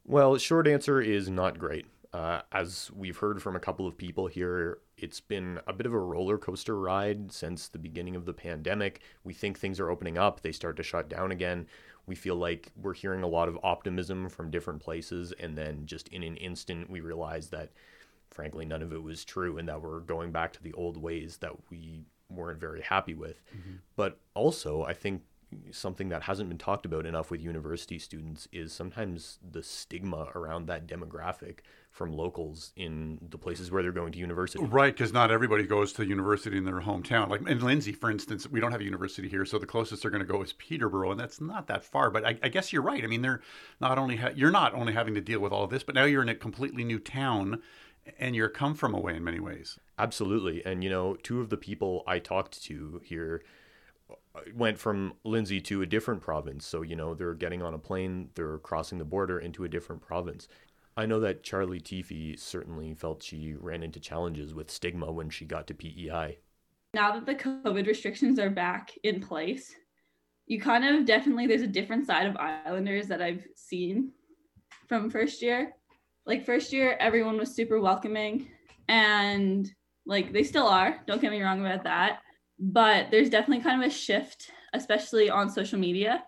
[0.06, 1.86] Well, short answer is not great.
[2.14, 5.94] Uh, as we've heard from a couple of people here, it's been a bit of
[5.94, 9.02] a roller coaster ride since the beginning of the pandemic.
[9.24, 11.66] We think things are opening up, they start to shut down again.
[12.06, 16.08] We feel like we're hearing a lot of optimism from different places, and then just
[16.10, 17.72] in an instant, we realize that,
[18.30, 21.38] frankly, none of it was true, and that we're going back to the old ways
[21.38, 23.42] that we weren't very happy with.
[23.96, 25.24] But also, I think
[25.72, 30.68] something that hasn't been talked about enough with university students is sometimes the stigma around
[30.68, 31.60] that demographic
[31.92, 34.64] from locals in the places where they're going to university.
[34.64, 37.30] Right, because not everybody goes to university in their hometown.
[37.30, 40.12] Like in Lindsay, for instance, we don't have a university here, so the closest they're
[40.12, 42.10] going to go is Peterborough, and that's not that far.
[42.10, 43.04] But I, I guess you're right.
[43.04, 43.42] I mean, they're
[43.80, 46.06] not only ha- you're not only having to deal with all of this, but now
[46.06, 47.62] you're in a completely new town,
[48.18, 49.80] and you're come from away in many ways.
[50.00, 50.66] Absolutely.
[50.66, 53.44] And, you know, two of the people I talked to here
[54.56, 56.66] went from Lindsay to a different province.
[56.66, 60.02] So, you know, they're getting on a plane, they're crossing the border into a different
[60.02, 60.48] province.
[60.96, 65.46] I know that Charlie Teefy certainly felt she ran into challenges with stigma when she
[65.46, 66.38] got to PEI.
[66.94, 69.74] now that the COVID restrictions are back in place,
[70.46, 74.12] you kind of definitely there's a different side of Islanders that I've seen
[74.88, 75.74] from first year.
[76.26, 78.50] Like first year, everyone was super welcoming
[78.88, 79.72] and
[80.06, 82.20] like they still are, don't get me wrong about that.
[82.60, 86.24] But there's definitely kind of a shift, especially on social media,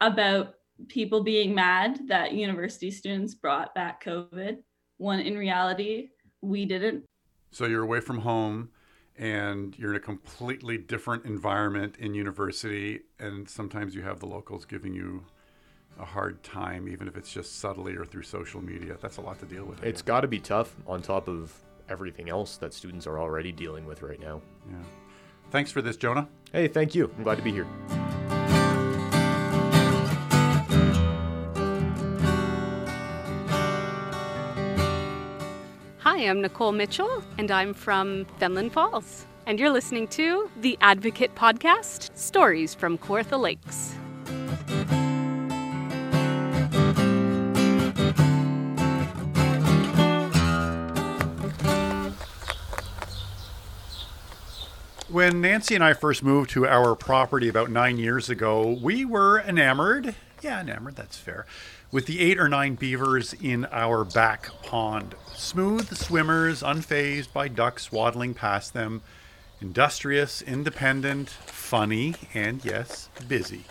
[0.00, 0.54] about
[0.88, 4.58] people being mad that university students brought back COVID
[4.98, 6.08] when in reality
[6.40, 7.04] we didn't.
[7.50, 8.70] So you're away from home,
[9.18, 14.64] and you're in a completely different environment in university, and sometimes you have the locals
[14.64, 15.24] giving you
[15.98, 18.98] a hard time, even if it's just subtly or through social media.
[19.00, 19.82] That's a lot to deal with.
[19.82, 21.54] It's got to be tough on top of
[21.88, 24.42] everything else that students are already dealing with right now.
[24.68, 24.76] Yeah.
[25.50, 26.28] Thanks for this, Jonah.
[26.52, 27.10] Hey, thank you.
[27.16, 27.66] I'm glad to be here.
[36.00, 39.26] Hi, I'm Nicole Mitchell, and I'm from Fenelon Falls.
[39.44, 43.94] And you're listening to the Advocate Podcast Stories from Kawartha Lakes.
[55.16, 59.40] When Nancy and I first moved to our property about nine years ago, we were
[59.40, 60.14] enamored.
[60.42, 61.46] Yeah, enamored, that's fair.
[61.90, 65.14] With the eight or nine beavers in our back pond.
[65.34, 69.00] Smooth swimmers, unfazed by ducks waddling past them.
[69.62, 73.64] Industrious, independent, funny, and yes, busy.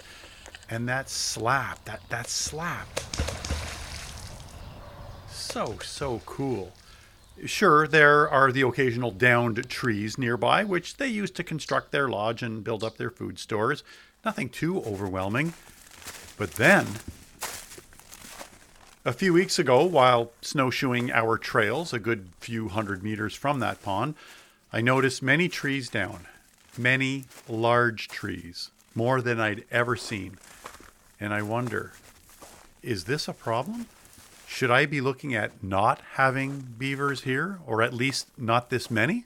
[0.67, 2.87] And that slap, that, that slap.
[5.29, 6.73] So, so cool.
[7.43, 12.41] Sure, there are the occasional downed trees nearby, which they use to construct their lodge
[12.41, 13.83] and build up their food stores.
[14.23, 15.53] Nothing too overwhelming.
[16.37, 16.87] But then,
[19.03, 23.83] a few weeks ago, while snowshoeing our trails a good few hundred meters from that
[23.83, 24.15] pond,
[24.71, 26.27] I noticed many trees down.
[26.77, 30.37] Many large trees, more than I'd ever seen.
[31.19, 31.93] And I wonder
[32.81, 33.87] is this a problem?
[34.55, 39.25] Should I be looking at not having beavers here, or at least not this many?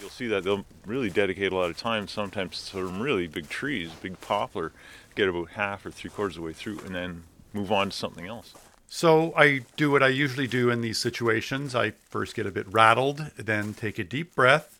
[0.00, 3.48] You'll see that they'll really dedicate a lot of time sometimes to some really big
[3.48, 4.70] trees, big poplar,
[5.16, 7.96] get about half or three quarters of the way through, and then move on to
[7.96, 8.54] something else.
[8.86, 11.74] So I do what I usually do in these situations.
[11.74, 14.78] I first get a bit rattled, then take a deep breath,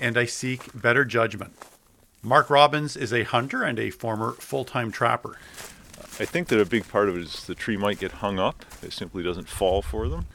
[0.00, 1.52] and I seek better judgment.
[2.22, 5.36] Mark Robbins is a hunter and a former full time trapper.
[6.18, 8.64] I think that a big part of it is the tree might get hung up.
[8.82, 10.26] It simply doesn't fall for them.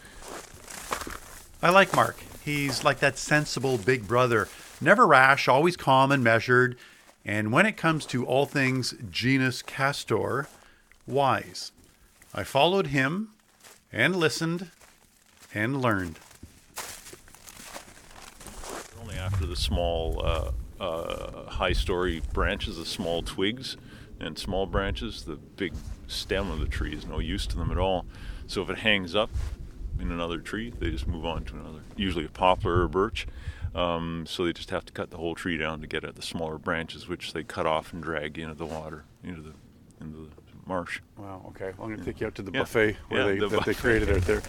[1.61, 2.17] I like Mark.
[2.43, 4.47] He's like that sensible big brother,
[4.79, 6.77] never rash, always calm and measured,
[7.25, 10.47] and when it comes to all things genus castor,
[11.07, 11.71] wise.
[12.33, 13.29] I followed him
[13.91, 14.69] and listened
[15.53, 16.19] and learned.
[19.01, 23.77] Only after the small uh, uh, high story branches, the small twigs
[24.19, 25.23] and small branches.
[25.23, 25.73] The big
[26.07, 28.05] stem of the tree is no use to them at all.
[28.47, 29.29] So if it hangs up
[29.99, 33.27] in another tree, they just move on to another, usually a poplar or birch.
[33.73, 36.21] Um, so they just have to cut the whole tree down to get at the
[36.21, 39.53] smaller branches, which they cut off and drag into the water, into the
[39.99, 40.29] into the
[40.65, 41.01] marsh.
[41.17, 41.41] Wow.
[41.49, 41.71] Okay.
[41.77, 42.59] Well, I'm going to take you out to the Yeah.
[42.61, 44.41] buffet where Yeah, they the that they created out there.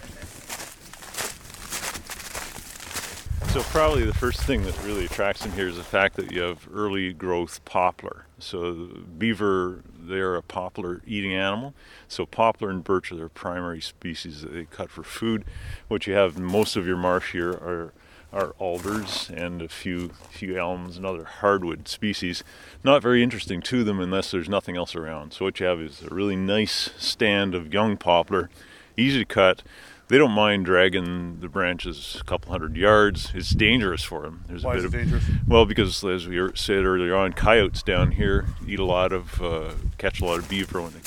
[3.52, 6.42] So probably the first thing that really attracts them here is the fact that you
[6.42, 8.25] have early growth poplar.
[8.38, 8.72] So
[9.18, 11.74] beaver, they're a poplar eating animal.
[12.08, 15.44] So poplar and birch are their primary species that they cut for food.
[15.88, 17.92] What you have most of your marsh here are
[18.32, 22.44] are alders and a few few elms and other hardwood species.
[22.84, 25.32] Not very interesting to them unless there's nothing else around.
[25.32, 28.50] So what you have is a really nice stand of young poplar,
[28.96, 29.62] easy to cut.
[30.08, 33.32] They don't mind dragging the branches a couple hundred yards.
[33.34, 34.44] It's dangerous for them.
[34.46, 35.24] There's Why a is bit it of dangerous?
[35.48, 39.72] well, because as we said earlier on, coyotes down here eat a lot of, uh,
[39.98, 41.00] catch a lot of beaver when they.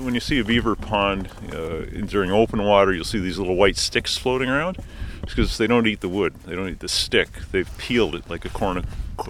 [0.00, 3.76] When you see a beaver pond uh, during open water, you'll see these little white
[3.76, 4.78] sticks floating around.
[5.22, 7.28] It's because they don't eat the wood; they don't eat the stick.
[7.52, 8.86] They've peeled it like a corn, of,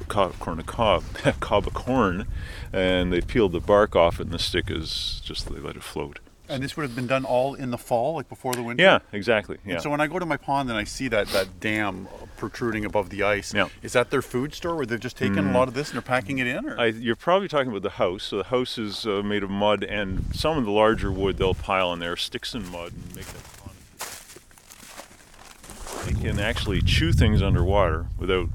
[0.09, 1.05] co- corn of cob,
[1.41, 2.27] cob of corn,
[2.73, 5.83] and they've peeled the bark off it, and the stick is just they let it
[5.83, 6.19] float.
[6.47, 8.83] And this would have been done all in the fall, like before the winter.
[8.83, 9.57] Yeah, exactly.
[9.65, 9.79] And Yeah.
[9.79, 13.09] so when I go to my pond and I see that that dam protruding above
[13.09, 15.51] the ice, is that their food store where they've just taken Mm.
[15.55, 16.69] a lot of this and they're packing it in?
[16.69, 16.79] Or?
[16.79, 18.25] I, you're probably talking about the house.
[18.25, 21.55] So the house is uh, made of mud, and some of the larger wood they'll
[21.55, 23.61] pile in there, sticks and mud, and make that pond.
[26.07, 28.51] They can actually chew things underwater without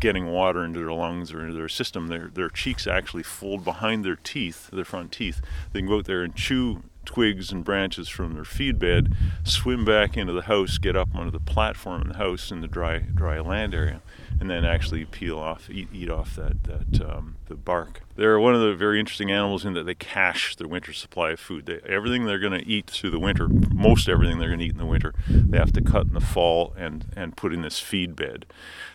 [0.00, 2.06] getting water into their lungs or into their system.
[2.08, 5.42] Their their cheeks actually fold behind their teeth, their front teeth.
[5.72, 9.84] They can go out there and chew twigs and branches from their feed bed, swim
[9.84, 12.98] back into the house, get up onto the platform in the house in the dry
[12.98, 14.02] dry land area,
[14.40, 18.02] and then actually peel off, eat, eat off that that um, the bark.
[18.16, 21.40] They're one of the very interesting animals in that they cache their winter supply of
[21.40, 21.66] food.
[21.66, 24.72] They, everything they're going to eat through the winter, most everything they're going to eat
[24.72, 27.78] in the winter, they have to cut in the fall and and put in this
[27.78, 28.46] feed bed.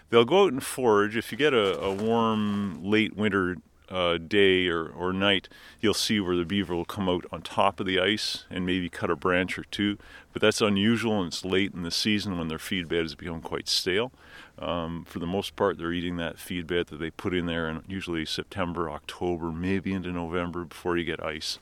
[0.10, 1.16] They'll go out and forage.
[1.16, 3.57] If you get a, a warm late winter
[3.90, 7.80] uh, day or, or night, you'll see where the beaver will come out on top
[7.80, 9.98] of the ice and maybe cut a branch or two.
[10.32, 13.42] But that's unusual and it's late in the season when their feed bed has become
[13.42, 14.12] quite stale.
[14.58, 17.70] Um, for the most part, they're eating that feed bed that they put in there
[17.70, 21.60] in usually September, October, maybe into November before you get ice.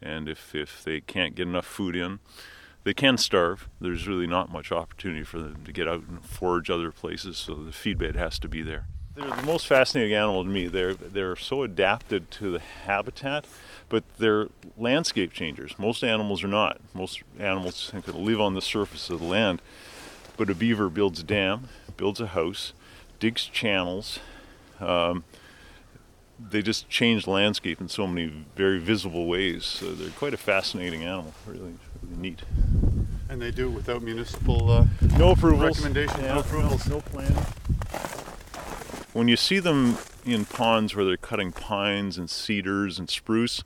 [0.00, 2.20] And if, if they can't get enough food in,
[2.84, 3.68] they can starve.
[3.80, 7.54] There's really not much opportunity for them to get out and forage other places, so
[7.54, 8.86] the feed bed has to be there.
[9.16, 10.66] They're the most fascinating animal to me.
[10.66, 13.46] They're they're so adapted to the habitat,
[13.88, 15.74] but they're landscape changers.
[15.78, 16.80] Most animals are not.
[16.92, 19.62] Most animals can live on the surface of the land,
[20.36, 22.74] but a beaver builds a dam, builds a house,
[23.18, 24.18] digs channels.
[24.80, 25.24] Um,
[26.38, 29.64] they just change the landscape in so many very visible ways.
[29.64, 31.32] So they're quite a fascinating animal.
[31.46, 32.42] Really, really neat.
[33.30, 34.84] And they do it without municipal uh,
[35.16, 37.34] no approvals, recommendations, Yeah, no approvals, no, plan.
[39.16, 39.96] When you see them
[40.26, 43.64] in ponds where they're cutting pines and cedars and spruce,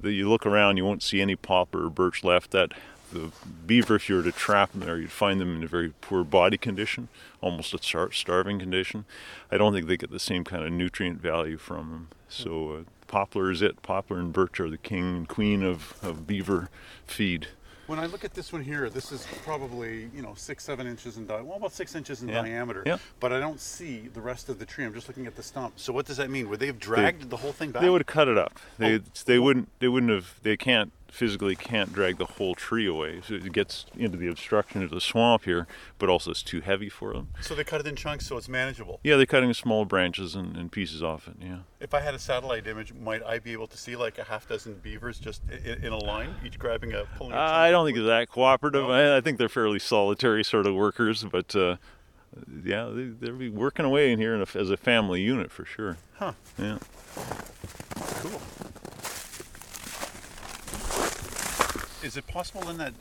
[0.00, 2.52] that you look around, you won't see any poplar or birch left.
[2.52, 2.72] That
[3.12, 3.30] the
[3.66, 6.24] beaver, if you were to trap them there, you'd find them in a very poor
[6.24, 7.08] body condition,
[7.42, 9.04] almost a star- starving condition.
[9.52, 12.08] I don't think they get the same kind of nutrient value from them.
[12.30, 13.82] So uh, poplar is it.
[13.82, 16.70] Poplar and birch are the king and queen of, of beaver
[17.06, 17.48] feed.
[17.86, 21.16] When I look at this one here, this is probably you know six, seven inches
[21.16, 21.44] in diameter.
[21.48, 22.42] Well, about six inches in Yeah.
[22.42, 22.82] diameter.
[22.84, 22.98] Yeah.
[23.20, 24.84] But I don't see the rest of the tree.
[24.84, 25.74] I'm just looking at the stump.
[25.76, 26.48] So what does that mean?
[26.48, 27.82] Would they have dragged the whole thing back?
[27.82, 28.58] They would have cut it up.
[28.78, 29.00] They Oh.
[29.24, 33.22] they wouldn't they wouldn't have they can't physically can't drag the whole tree away.
[33.26, 35.66] So it gets into the obstruction of the swamp here,
[35.98, 37.28] but also it's too heavy for them.
[37.40, 39.00] So they cut it in chunks so it's manageable.
[39.02, 41.34] Yeah, they're cutting small branches and, and pieces off it.
[41.40, 41.60] Yeah.
[41.80, 44.46] If I had a satellite image, might I be able to see like a half
[44.46, 47.32] dozen beavers just in, in a line, each grabbing a pulling?
[47.32, 48.88] a I don't think they're that cooperative.
[48.90, 51.76] I, I think they're fairly solitary sort of workers, but uh,
[52.62, 55.64] yeah, they, they'll be working away in here in a, as a family unit for
[55.64, 55.96] sure.
[56.18, 56.32] Huh.
[56.58, 56.78] Yeah.
[57.94, 58.40] Cool.
[62.06, 62.94] Is it possible then that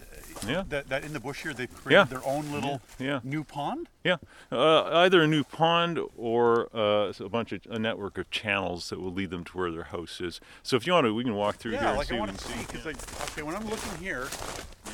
[0.48, 0.64] Yeah.
[0.70, 2.04] that, that in the bush here they've created Yeah.
[2.06, 3.20] their own little Yeah.
[3.24, 3.88] new pond?
[4.04, 4.18] Yeah,
[4.52, 9.00] uh, either a new pond or uh, a bunch of a network of channels that
[9.00, 10.42] will lead them to where their house is.
[10.64, 11.82] So if you want to, we can walk through here.
[11.82, 12.98] Yeah, and like see I want to see because like
[13.30, 14.28] okay, when I'm looking here,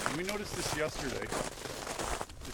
[0.08, 1.28] and we noticed this yesterday.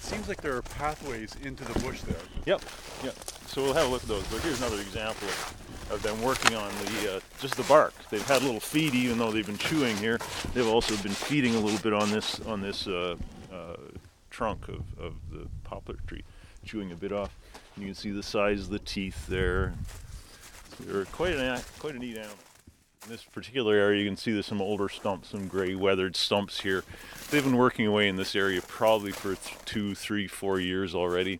[0.07, 2.15] Seems like there are pathways into the bush there.
[2.45, 2.61] Yep,
[3.03, 3.13] yep.
[3.47, 4.25] So we'll have a look at those.
[4.27, 7.93] But here's another example of, of them working on the uh, just the bark.
[8.09, 10.17] They've had a little feed, even though they've been chewing here.
[10.53, 13.17] They've also been feeding a little bit on this on this uh,
[13.51, 13.75] uh,
[14.29, 16.23] trunk of, of the poplar tree.
[16.65, 17.35] chewing a bit off.
[17.75, 19.73] You can see the size of the teeth there.
[20.79, 22.37] They're quite a quite a neat animal.
[23.03, 26.61] In this particular area, you can see there's some older stumps, some gray weathered stumps
[26.61, 26.83] here.
[27.29, 31.39] They've been working away in this area probably for th- two, three, four years already.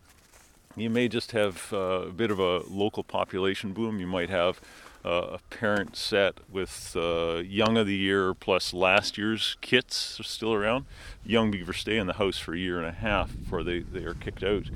[0.76, 3.98] You may just have uh, a bit of a local population boom.
[3.98, 4.60] You might have
[5.04, 10.24] uh, a parent set with uh, young of the year plus last year's kits are
[10.24, 10.86] still around.
[11.22, 14.04] Young beavers stay in the house for a year and a half before they, they
[14.04, 14.70] are kicked out.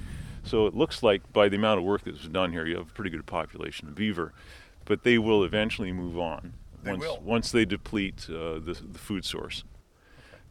[0.45, 2.89] So it looks like by the amount of work that that's done here, you have
[2.89, 4.35] a pretty good population of beaver.
[4.85, 7.21] But they will eventually move on They once, will.
[7.23, 9.65] once they deplete uh, the, the food source.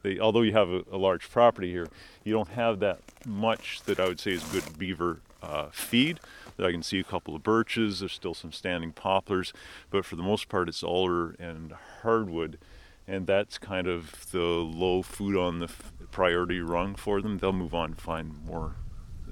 [0.03, 1.87] They, although you have a, a large property here,
[2.23, 6.19] you don't have that much that I would say is good beaver uh, feed.
[6.59, 7.99] I can see a couple of birches.
[7.99, 9.51] There's still some standing poplars,
[9.89, 11.73] but for the most part, it's alder and
[12.03, 12.59] hardwood,
[13.07, 17.39] and that's kind of the low food on the f- priority rung for them.
[17.39, 18.75] They'll move on and find more,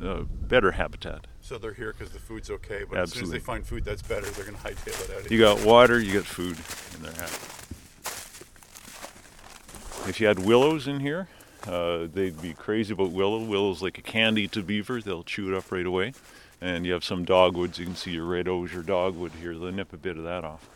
[0.01, 1.27] uh, better habitat.
[1.49, 4.03] So they're here because the food's okay, but as soon as they find food that's
[4.03, 5.25] better, they're going to hightail it out.
[5.25, 6.55] of You got water, you got food,
[6.93, 7.33] and they're happy.
[10.07, 11.27] If you had willows in here,
[11.65, 13.43] uh, they'd be crazy about willow.
[13.43, 16.13] Willow's like a candy to beaver; they'll chew it up right away.
[16.61, 17.79] And you have some dogwoods.
[17.79, 19.57] You can see your red osier dogwood here.
[19.57, 20.69] They'll nip a bit of that off.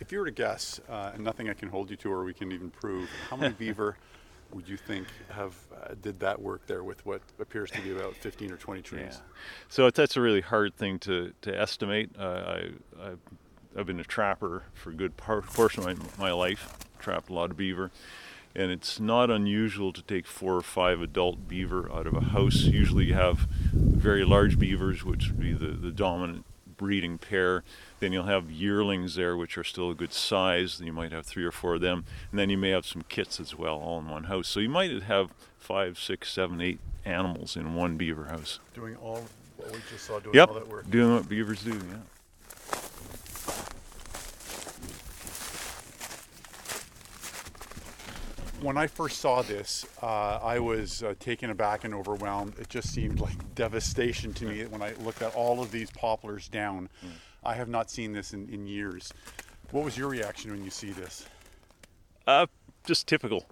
[0.00, 2.32] If you were to guess, uh, and nothing I can hold you to or we
[2.32, 3.98] can even prove, how many beaver
[4.54, 8.14] would you think have uh, did that work there with what appears to be about
[8.16, 9.02] 15 or 20 trees?
[9.10, 9.18] Yeah.
[9.68, 12.10] So that's a really hard thing to, to estimate.
[12.18, 12.70] Uh, I,
[13.02, 13.10] I,
[13.76, 17.50] I've been a trapper for a good portion of my, my life, trapped a lot
[17.50, 17.90] of beaver.
[18.54, 22.56] And it's not unusual to take four or five adult beaver out of a house.
[22.56, 26.44] Usually you have very large beavers, which would be the, the dominant
[26.82, 27.62] breeding pair.
[28.00, 30.80] Then you'll have yearlings there, which are still a good size.
[30.84, 32.04] You might have three or four of them.
[32.32, 34.48] And then you may have some kits as well, all in one house.
[34.48, 38.58] So you might have five, six, seven, eight animals in one beaver house.
[38.74, 39.24] Doing all
[39.56, 40.90] what we just saw, doing Yep, all that work.
[40.90, 41.70] doing what beavers do.
[41.70, 41.98] Yeah.
[48.62, 52.56] When I first saw this, uh, I was uh, taken aback and overwhelmed.
[52.60, 56.46] It just seemed like devastation to me when I looked at all of these poplars
[56.46, 56.88] down.
[57.42, 59.12] I have not seen this in, in years.
[59.72, 61.26] What was your reaction when you see this?
[62.24, 62.46] Uh,
[62.84, 63.46] just typical,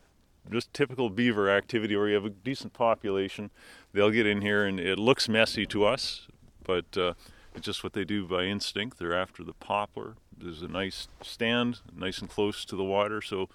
[0.49, 3.51] just typical beaver activity where you have a decent population.
[3.93, 6.29] They'll get in here and it looks messy to us,
[6.63, 7.15] but uh,
[7.57, 9.01] it's just what they do by instinct.
[9.01, 10.15] They're after the poplar.
[10.39, 13.49] There's a nice stand, nice and close to the water, so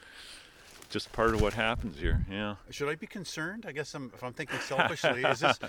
[0.96, 2.26] just part of what happens here.
[2.32, 2.56] Yeah.
[2.70, 3.66] Should I be concerned?
[3.68, 5.60] I guess I'm, if I'm thinking selfishly, is this?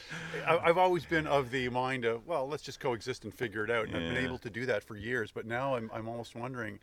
[0.47, 3.71] I, I've always been of the mind of, well, let's just coexist and figure it
[3.71, 5.33] out, and I've been able to do that for years.
[5.33, 6.79] But now I'm, I'm almost wondering,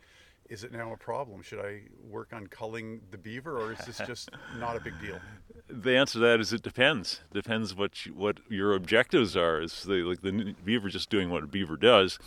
[0.50, 1.40] is it now a problem?
[1.40, 4.28] Should I work on culling the beaver, or is this just
[4.58, 5.18] not a big deal?
[5.70, 7.22] The answer to that is it depends.
[7.32, 9.62] Depends what you, what your objectives are.
[9.62, 12.18] Is they, like the beaver just doing what a beaver does.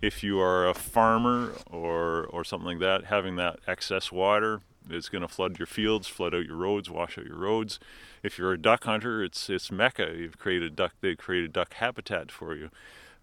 [0.00, 4.60] If you are a farmer or or something like that, having that excess water,
[4.90, 7.78] it's going to flood your fields, flood out your roads, wash out your roads.
[8.22, 10.14] If you're a duck hunter, it's it's mecca.
[10.16, 10.92] You've created duck.
[11.00, 12.70] They created duck habitat for you.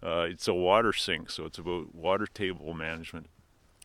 [0.04, 3.28] Uh, it's a water sink, so it's about water table management.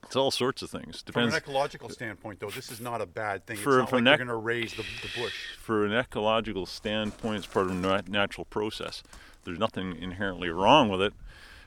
[0.05, 1.03] It's all sorts of things.
[1.03, 1.35] Depends.
[1.35, 3.57] From an ecological standpoint, though, this is not a bad thing.
[3.57, 5.35] For- it's not from like an you're going to raise the, the bush.
[5.59, 9.03] for an ecological standpoint, it's part of a natural process.
[9.45, 11.13] There's nothing inherently wrong with it.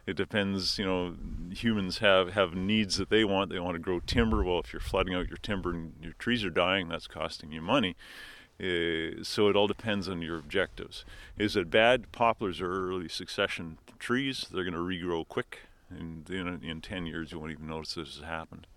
[0.05, 1.15] It depends, you know,
[1.51, 3.51] humans have, have needs that they want.
[3.51, 4.43] They want to grow timber.
[4.43, 7.61] Well, if you're flooding out your timber and your trees are dying, that's costing you
[7.61, 7.95] money.
[8.59, 11.05] Uh, so it all depends on your objectives.
[11.37, 12.11] Is it bad?
[12.11, 14.47] Poplars are early succession trees.
[14.51, 15.59] They're going to regrow quick.
[15.89, 18.67] And in, in 10 years, you won't even notice this has happened.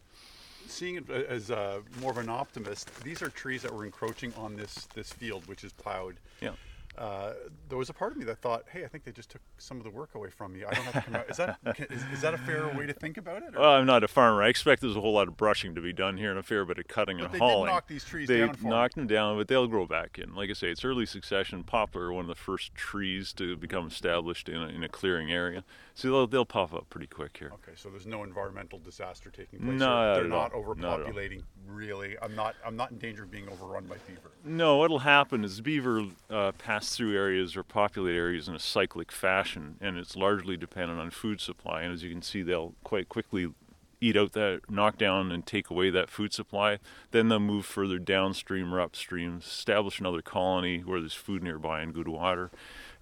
[0.66, 4.57] Seeing it as uh, more of an optimist, these are trees that were encroaching on
[4.57, 6.16] this this field, which is plowed.
[6.41, 6.53] Yeah.
[6.99, 7.32] Uh,
[7.70, 9.78] there was a part of me that thought, "Hey, I think they just took some
[9.78, 10.62] of the work away from me.
[10.64, 11.59] I don't have to come out." Is that
[11.90, 13.55] is, is that a fair way to think about it?
[13.57, 14.43] or- Well, I'm not a farmer.
[14.43, 16.66] I expect there's a whole lot of brushing to be done here and a fair
[16.66, 17.70] bit of cutting But and they hauling.
[17.70, 18.57] knock these trees they down 'em.
[18.68, 20.34] knocked them down, but they'll grow back in.
[20.34, 21.64] Like I say, it's early succession.
[21.64, 25.64] Poplar one of the first trees to become established in a, in a clearing area,
[25.95, 27.53] so they'll they'll pop up pretty quick here.
[27.55, 29.80] Okay, so there's no environmental disaster taking place.
[29.80, 30.74] At They're not all.
[30.76, 31.07] Not all.
[31.07, 31.43] overpopulating.
[31.66, 32.55] Really, I'm not.
[32.66, 34.30] I'm not in danger of being overrun by beaver.
[34.45, 39.11] No, what'll happen is beaver uh, pass through areas or populate areas in a cyclic
[39.12, 41.83] fashion, and it's largely dependent on food supply.
[41.83, 43.53] And as you can see, they'll quite quickly
[44.01, 46.78] eat out that, knock down and take away that food supply.
[47.12, 51.95] Then they'll move further downstream or upstream, establish another colony where there's food nearby and
[51.95, 52.51] good water,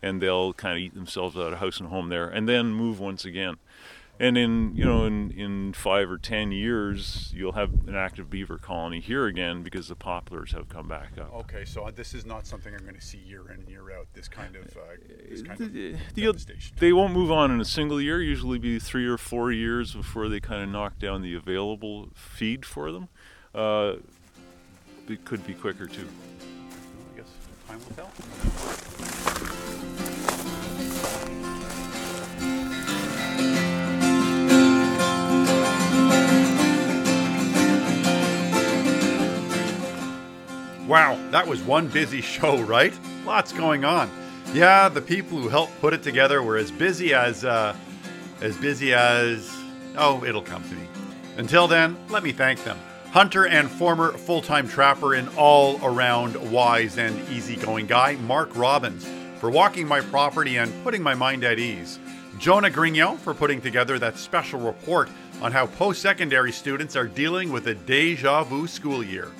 [0.03, 3.01] and they'll kind of eat themselves out of house and home there, and then move
[3.01, 3.57] once again.
[4.23, 8.59] And in you know in, in five or ten years, you'll have an active beaver
[8.59, 11.33] colony here again because the poplars have come back up.
[11.33, 13.91] Okay, so uh, this is not something I'm going to see year in and year
[13.99, 14.09] out.
[14.13, 14.81] This kind of uh,
[15.27, 16.77] this kind of The- devastation.
[16.79, 18.21] they won't move on in a single year.
[18.21, 22.67] Usually, be three or four years before they kind of knock down the available feed
[22.67, 23.09] for them.
[23.55, 23.95] Uh,
[25.09, 26.07] it could be quicker too.
[27.15, 27.27] I guess
[27.67, 29.00] time will tell.
[40.91, 42.93] Wow, that was one busy show, right?
[43.25, 44.11] Lots going on.
[44.53, 47.77] Yeah, the people who helped put it together were as busy as, uh,
[48.41, 49.49] as busy as.
[49.97, 50.89] Oh, it'll come to me.
[51.37, 52.77] Until then, let me thank them.
[53.13, 59.09] Hunter and former full time trapper and all around wise and easygoing guy, Mark Robbins,
[59.39, 62.01] for walking my property and putting my mind at ease.
[62.39, 65.09] Jonah Grignon for putting together that special report
[65.41, 69.31] on how post secondary students are dealing with a deja vu school year.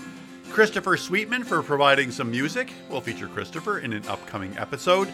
[0.51, 2.73] Christopher Sweetman for providing some music.
[2.89, 5.09] We'll feature Christopher in an upcoming episode.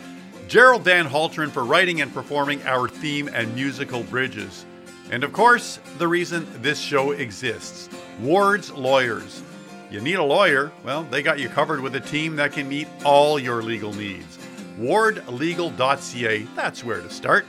[0.49, 4.65] Gerald Van Halteren for writing and performing our theme and musical bridges.
[5.11, 7.89] And of course, the reason this show exists
[8.21, 9.43] Ward's Lawyers.
[9.91, 10.73] You need a lawyer?
[10.85, 14.39] Well, they got you covered with a team that can meet all your legal needs.
[14.79, 17.47] Wardlegal.ca, that's where to start.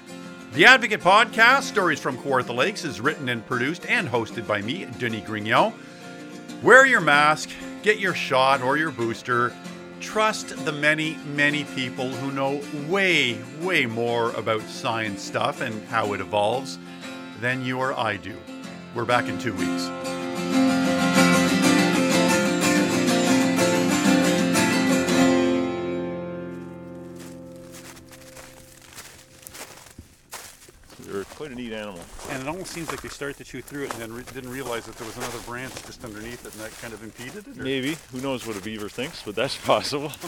[0.54, 4.86] The Advocate Podcast, Stories from Kawartha Lakes, is written and produced and hosted by me,
[4.98, 5.74] Denis Grignon.
[6.64, 7.50] Wear your mask,
[7.88, 9.54] get your shot or your booster.
[10.02, 16.12] Trust the many, many people who know way, way more about science stuff and how
[16.12, 16.78] it evolves
[17.40, 18.36] than you or I do.
[18.94, 20.27] We're back in two weeks.
[31.38, 32.00] Quite a neat animal.
[32.32, 34.50] And it almost seems like they started to chew through it and then re- didn't
[34.52, 37.60] realize that there was another branch just underneath it and that kind of impeded it.
[37.60, 37.96] or- Maybe.
[38.12, 40.12] Who knows what a beaver thinks, but that's possible.